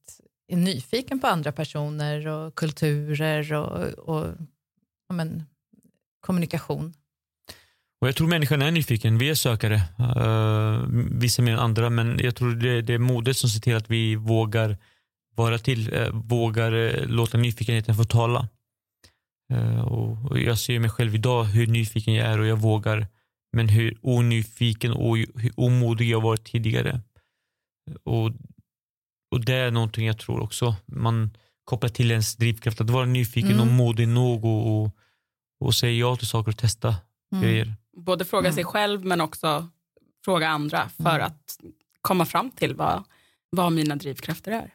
[0.48, 4.26] är nyfiken på andra personer och kulturer och, och
[5.08, 5.42] ja, men,
[6.20, 6.94] kommunikation.
[8.00, 9.82] Och jag tror människan är nyfiken, vi är sökare.
[10.16, 13.76] Uh, vissa mer än andra, men jag tror det, det är modet som ser till
[13.76, 14.76] att vi vågar
[15.34, 18.48] vara till, eh, vågar eh, låta nyfikenheten få tala.
[19.52, 23.06] Eh, och, och jag ser mig själv idag hur nyfiken jag är och jag vågar,
[23.52, 27.00] men hur onyfiken och hur omodig jag varit tidigare.
[28.04, 28.30] Och,
[29.30, 31.30] och det är någonting jag tror också man
[31.64, 33.60] kopplar till ens drivkraft, att vara nyfiken Mm.
[33.60, 34.90] och modig nog och, och,
[35.60, 36.96] och säga ja till saker och testa
[37.32, 37.44] Mm.
[37.44, 37.74] grejer.
[37.96, 38.54] Både fråga Mm.
[38.54, 39.68] sig själv men också
[40.24, 41.26] fråga andra för Mm.
[41.26, 41.58] att
[42.00, 43.04] komma fram till vad,
[43.50, 44.74] vad mina drivkrafter är.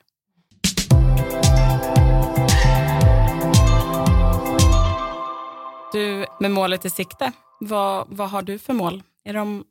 [5.93, 9.03] Du, med målet i sikte, vad, vad har du för mål?
[9.25, 9.63] Är de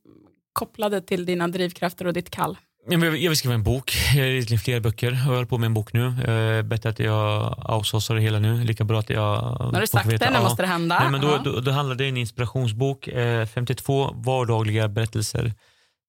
[0.52, 2.56] kopplade till dina drivkrafter och ditt kall?
[2.88, 3.92] Ja, Jag vill skriva en bok.
[4.14, 5.10] Jag har flera böcker.
[5.12, 6.06] Jag håller på med en bok nu.
[6.06, 8.64] Eh, Bättre att jag outsourcar det hela nu.
[8.64, 9.56] Lika bra att jag...
[9.60, 10.98] Nu har du sagt det, nu måste det hända.
[10.98, 11.38] Nej, men då, Ja.
[11.44, 13.08] då, då handlar det om en inspirationsbok.
[13.08, 15.52] Eh, 52 vardagliga berättelser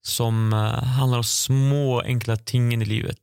[0.01, 3.19] som eh, handlar om små enkla tingen i livet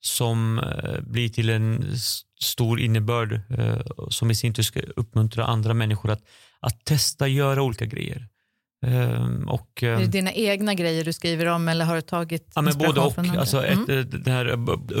[0.00, 1.96] som eh, blir till en
[2.42, 3.80] stor innebörd eh,
[4.10, 6.22] som i sin tur ska uppmuntra andra människor att,
[6.60, 8.28] att testa göra olika grejer.
[8.86, 12.52] Eh, och, Är eh, det dina egna grejer du skriver om eller har du tagit
[12.54, 13.14] Ja, men både och.
[13.14, 13.40] från andra?
[13.40, 13.82] Alltså Mm.
[13.82, 14.44] ett, eh, Den här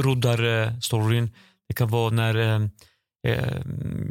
[0.02, 1.30] roddar-storyn.
[1.68, 2.62] Det kan vara när eh,
[3.28, 3.56] eh,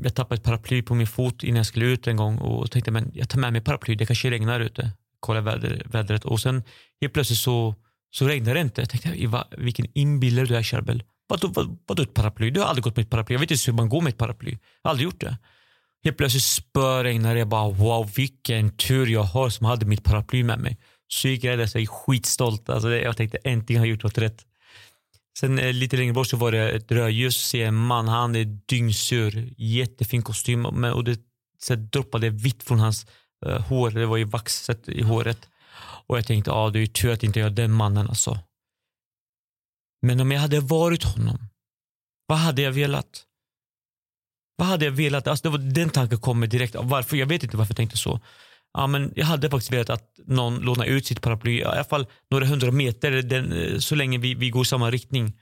[0.04, 2.92] jag tappade ett paraply på min fot innan jag skulle ut en gång och tänkte
[2.92, 4.92] men jag tar med mig paraply, det kanske regnar ute.
[5.20, 6.64] Kolla väder, vädret och sen
[7.02, 7.76] helt plötsligt så,
[8.12, 8.82] så regnar det inte.
[8.82, 11.04] Jag tänkte "Iva, vilken inbillare du är Charbel.
[11.32, 12.50] Vadå, vad, vadå ett paraply?
[12.50, 13.34] Du har aldrig gått med ett paraply.
[13.34, 14.52] Jag vet inte hur man går med ett paraply.
[14.52, 15.38] Jag har aldrig gjort det.
[16.04, 17.40] Helt plötsligt spöregnade det.
[17.40, 20.78] Jag bara wow vilken tur jag har som hade mitt paraply med mig.
[21.08, 22.70] Så gick jag där så jag är skitstolt.
[22.70, 24.46] Alltså, jag tänkte äntligen har jag gjort något rätt.
[25.40, 27.48] Sen eh, lite längre bort så var det ett rödljus.
[27.48, 29.54] Ser en man, han är dyngsur.
[29.58, 31.20] Jättefin kostym och det
[31.64, 33.06] så droppade vitt från hans
[33.46, 33.90] uh, hår.
[33.90, 35.50] Det var ju vaxet i håret.
[36.08, 38.40] Och jag tänkte, ja det är ju tur att inte jag är den mannen alltså.
[40.02, 41.38] Men om jag hade varit honom,
[42.26, 43.26] vad hade jag velat?
[44.56, 45.28] Vad hade jag velat?
[45.28, 46.76] Alltså det var, den tanken kommer direkt.
[46.80, 47.18] Varför?
[47.18, 48.20] Jag vet inte varför jag tänkte så.
[48.74, 52.08] Ja, men jag hade faktiskt velat att någon lånar ut sitt paraply, i alla fall
[52.32, 55.34] några hundra meter, den, eh, så länge vi, vi går i samma riktning.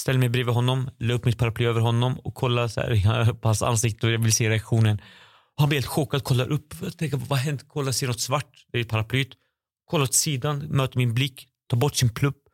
[0.00, 3.48] Ställ mig bredvid honom, la upp mitt paraply över honom och kolla så här, på
[3.48, 5.00] hans ansikte och jag vill se reaktionen.
[5.56, 7.68] Han blir helt chockad, kollar upp, jag tänker vad har hänt?
[7.68, 9.28] Kollar, ser något svart, i paraplyet.
[9.84, 12.47] Kollar åt sidan, möter min blick, tar bort sin plupp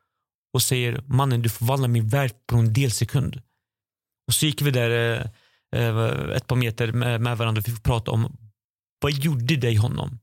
[0.54, 3.42] och säger mannen du förvandlar min värld på en delsekund.
[4.26, 4.90] Och så gick vi där
[5.72, 8.36] eh, eh ett par meter med, med varandra och vi fick prata om
[9.00, 10.18] vad gjorde dig honom?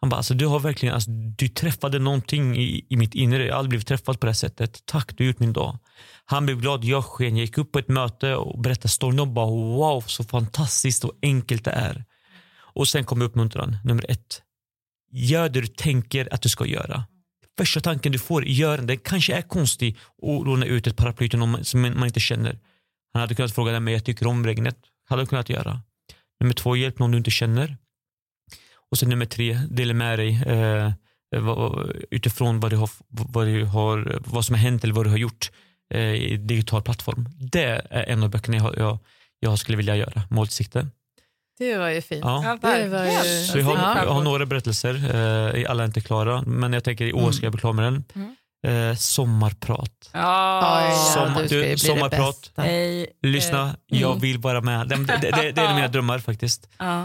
[0.00, 3.46] Han bara, alltså, du har verkligen, alltså, du träffade någonting i, i mitt inre.
[3.46, 4.86] Jag har aldrig blivit träffad på det här sättet.
[4.86, 5.78] Tack, du har gjort min dag.
[6.24, 7.36] Han blev glad, jag sken.
[7.36, 11.12] Jag gick upp på ett möte och berättade storyn och bara wow, så fantastiskt och
[11.22, 12.04] enkelt det är.
[12.74, 14.42] Och sen kom uppmuntran, nummer ett.
[15.12, 17.04] Gör det du tänker att du ska göra.
[17.58, 18.86] Första tanken du får, gör den.
[18.86, 22.58] Den kanske är konstig och låna ut ett paraply till någon som man inte känner.
[23.12, 24.78] Han hade kunnat fråga mig, jag tycker om regnet.
[25.08, 25.80] Hade han kunnat göra.
[26.40, 27.76] Nummer två, hjälp någon du inte känner.
[28.90, 30.92] Och sen nummer tre, dela med dig eh,
[32.10, 35.16] utifrån vad du, har, vad, du har, vad som har hänt eller vad du har
[35.16, 35.50] gjort
[35.94, 37.28] eh, i digital plattform.
[37.38, 38.98] Det är en av böckerna jag, jag,
[39.40, 40.88] jag skulle vilja göra, målsikte.
[41.62, 42.20] Det var ju fint.
[42.24, 42.58] Ja.
[42.62, 43.44] Det var ju...
[43.46, 44.04] Så jag har, Ja.
[44.04, 44.94] jag har några berättelser,
[45.64, 47.84] eh, alla är inte klara, men jag tänker i år ska jag bli klar med
[47.84, 48.04] den.
[48.14, 48.90] Mm.
[48.90, 50.10] Eh, sommarprat.
[50.12, 52.50] Ja, Oj, Som- du det sommarprat.
[53.22, 54.20] Lyssna, Eh, jag mm.
[54.20, 54.88] vill vara med.
[54.88, 56.68] Det, det, det, det är mina drömmar faktiskt.
[56.78, 57.00] Ja.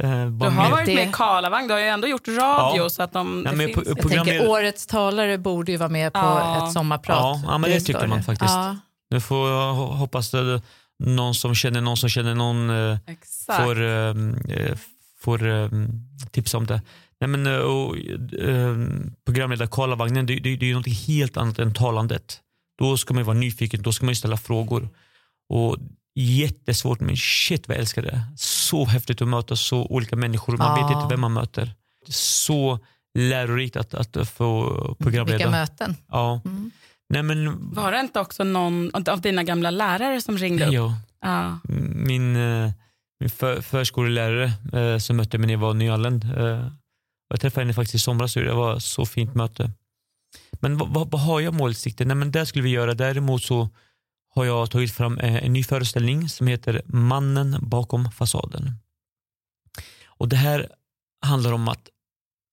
[0.00, 2.82] Eh, Du har mer- varit Det- med i Karlavagn, du har ju ändå gjort radio
[2.82, 2.90] Ja.
[2.90, 6.18] så att de, det men finns Jag tänker årets talare borde ju vara med på
[6.18, 6.66] Ja.
[6.66, 7.16] ett sommarprat.
[7.18, 8.54] Ja, ja, men det tycker man faktiskt.
[8.54, 8.76] Ja.
[9.10, 10.62] Nu får jag ho- hoppas att
[11.06, 12.98] någon som känner någon som känner någon eh,
[13.46, 14.14] får, eh,
[14.56, 14.76] eh,
[15.20, 15.68] får eh,
[16.30, 16.82] tips om det.
[17.20, 17.96] Nej, men, eh, och,
[18.40, 18.76] eh,
[19.26, 22.40] programledare Karlavagnen, det, det, det är ju något helt annat än talandet.
[22.78, 24.88] Då ska man ju vara nyfiken, då ska man ju ställa frågor.
[25.48, 25.76] Och
[26.14, 28.22] Jättesvårt men shit vad jag älskar det.
[28.36, 30.56] Så häftigt att möta så olika människor.
[30.56, 30.86] Man Ja.
[30.88, 31.72] vet inte vem man möter.
[32.08, 32.78] Så
[33.18, 34.66] lärorikt att, att få
[34.98, 35.36] programleda.
[35.36, 35.96] Vilka möten.
[36.08, 36.40] Ja.
[36.44, 36.70] Mm.
[37.12, 40.72] Nej, men, Var det inte också någon av dina gamla lärare som ringde upp?
[40.72, 40.96] ja.
[41.24, 41.58] Ja.
[41.94, 42.70] min, eh,
[43.20, 46.24] min för, förskolelärare eh, som mötte mig när jag var nyanländ.
[46.24, 46.68] Eh,
[47.28, 49.70] jag träffade henne faktiskt i somras och det var ett så fint möte.
[50.60, 52.04] Men vad, vad, vad har jag målsikte?
[52.04, 52.94] Nej, men det skulle vi göra.
[52.94, 53.68] Däremot så
[54.34, 58.72] har jag tagit fram eh, en ny föreställning som heter Mannen bakom fasaden.
[60.04, 60.68] Och Det här
[61.26, 61.88] handlar om att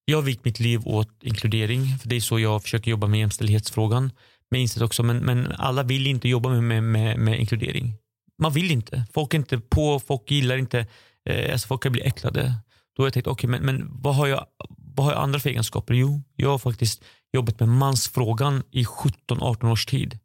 [0.05, 3.20] jag har vikt mitt liv åt inkludering, för det är så jag försöker jobba med
[3.20, 4.12] jämställdhetsfrågan
[4.52, 7.93] med jag också, men, men alla vill inte jobba med, med, med, med inkludering.
[8.41, 9.06] Man vill inte.
[9.14, 10.88] Folk är inte på, folk gillar inte,
[11.26, 12.54] eh, alltså folk kan bli äcklade.
[12.95, 14.45] Då har jag tänkt, okej men, men vad, har jag,
[14.78, 15.93] vad har jag andra för egenskaper?
[15.93, 20.20] Jo, jag har faktiskt jobbat med mansfrågan i 17-18 års tid.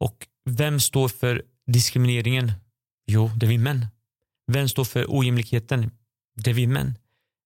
[0.00, 2.52] Och vem står för diskrimineringen?
[3.06, 3.86] Jo, det är vi män.
[4.52, 5.90] Vem står för ojämlikheten?
[6.36, 6.98] Det är vi män.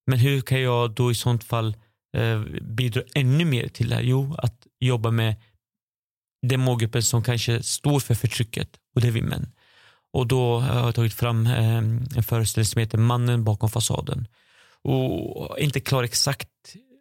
[0.06, 1.76] Men hur kan jag då i sånt fall
[2.16, 4.02] eh, bidra ännu mer till det här?
[4.02, 5.36] Jo, att jobba med
[6.42, 9.52] den målgruppen som kanske står för förtrycket och det är vi män.
[10.12, 14.28] Och då har jag tagit fram eh, en föreställning som heter Mannen bakom fasaden.
[14.82, 16.48] Och inte klar exakt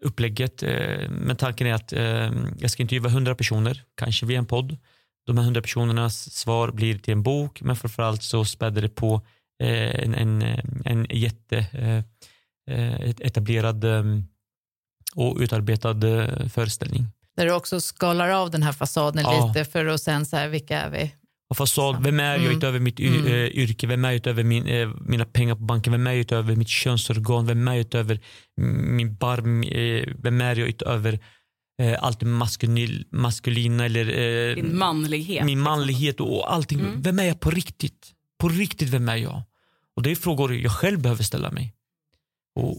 [0.01, 4.45] upplägget, eh, men tanken är att eh, jag ska intervjua 100 personer, kanske via en
[4.45, 4.77] podd.
[5.25, 9.21] De här 100 personernas svar blir till en bok, men framförallt så späder det på
[9.59, 10.41] en, en,
[10.85, 11.65] en jätte
[13.19, 13.85] etablerad
[15.15, 15.99] och utarbetad
[16.49, 17.07] föreställning.
[17.37, 19.47] Där du också skalar av den här fasaden Ja.
[19.47, 21.11] lite för att sen så här, vilka är vi?
[21.49, 22.57] Och fasad, vem är jag Mm.
[22.57, 23.25] utöver mitt Mm.
[23.25, 23.87] eh, yrke?
[23.87, 25.91] Vem är jag utöver min, eh, mina pengar på banken?
[25.93, 27.45] Vem är jag utöver mitt könsorgan?
[27.45, 28.19] Vem är jag utöver
[28.97, 29.63] min barm?
[29.63, 31.19] Eh, vem är jag utöver
[31.99, 34.05] allt det maskulin, maskulina eller
[34.49, 35.45] eh, Din manlighet.
[35.45, 36.79] min manlighet och allting.
[36.79, 37.01] Mm.
[37.01, 38.11] Vem är jag på riktigt?
[38.39, 39.41] På riktigt, vem är jag?
[39.95, 41.73] Och det är frågor jag själv behöver ställa mig.
[42.55, 42.77] Och,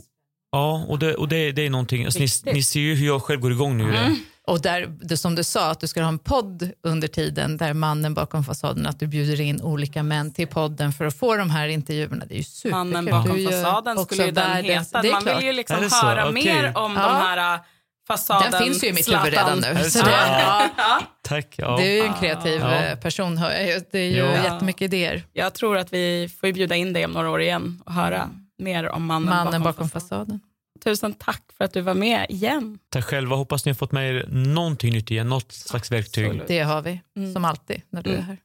[0.53, 3.23] ja, och, det, och det, det är någonting, alltså, ni, ni ser ju hur jag
[3.23, 3.85] själv går igång nu.
[3.97, 4.17] Mm.
[4.49, 7.73] Och där, det, som du sa, att du ska ha en podd under tiden där
[7.75, 11.51] mannen bakom fasaden, att du bjuder in olika män till podden för att få de
[11.51, 12.25] här intervjuerna.
[12.27, 12.71] Det är ju superkul.
[12.79, 15.03] Mannen bakom Du fasaden skulle ju den heta.
[15.03, 15.39] det är Man klart.
[15.39, 16.45] vill ju liksom höra Okej.
[16.55, 17.03] mer om Ja.
[17.03, 17.61] de här äh,
[18.09, 18.51] fasaden.
[18.51, 19.25] Den finns ju i mitt Zlatan.
[19.25, 19.85] huvud redan nu.
[19.85, 20.05] Så så?
[20.05, 20.69] det, Ja.
[20.77, 21.55] ja, Tack.
[21.59, 21.77] Ja.
[21.77, 22.75] det är ju en kreativ Ja.
[22.75, 23.81] eh, person, hör jag ju.
[23.93, 24.45] Det är ju Ja.
[24.45, 25.23] jättemycket idéer.
[25.33, 28.31] Jag tror att vi får ju bjuda in dig om några år igen och höra
[28.59, 30.27] mer om mannen, Mannen bakom fasaden.
[30.27, 30.41] fasaden.
[30.89, 32.79] Tusen tack för att du var med igen.
[32.91, 33.37] Tack själva.
[33.37, 36.25] Hoppas ni har fått med er någonting nytt igen, något slags verktyg.
[36.27, 36.49] Absolut.
[36.49, 37.33] Det har vi, Mm.
[37.33, 38.21] som alltid när du Mm.
[38.23, 38.39] är här.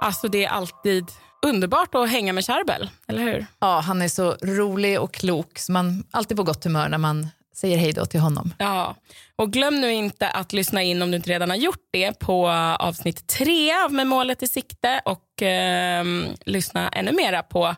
[0.00, 1.04] Alltså det är alltid
[1.46, 3.46] underbart att hänga med Charbel, eller hur?
[3.58, 7.28] Ja, han är så rolig och klok, så man alltid på gott humör när man
[7.56, 8.54] säger hej då till honom.
[8.58, 8.94] Ja,
[9.36, 12.48] och glöm nu inte att lyssna in om du inte redan har gjort det på
[12.78, 17.74] avsnitt tre av Med målet i sikte och ehm, lyssna ännu mera på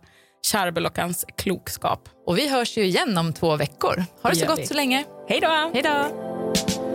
[0.53, 2.09] Charbel och hans klokskap.
[2.27, 4.05] Och vi hörs ju igen om två veckor.
[4.23, 5.05] Ha det så gott så länge.
[5.29, 5.71] Hej då!
[5.75, 6.88] Hej då!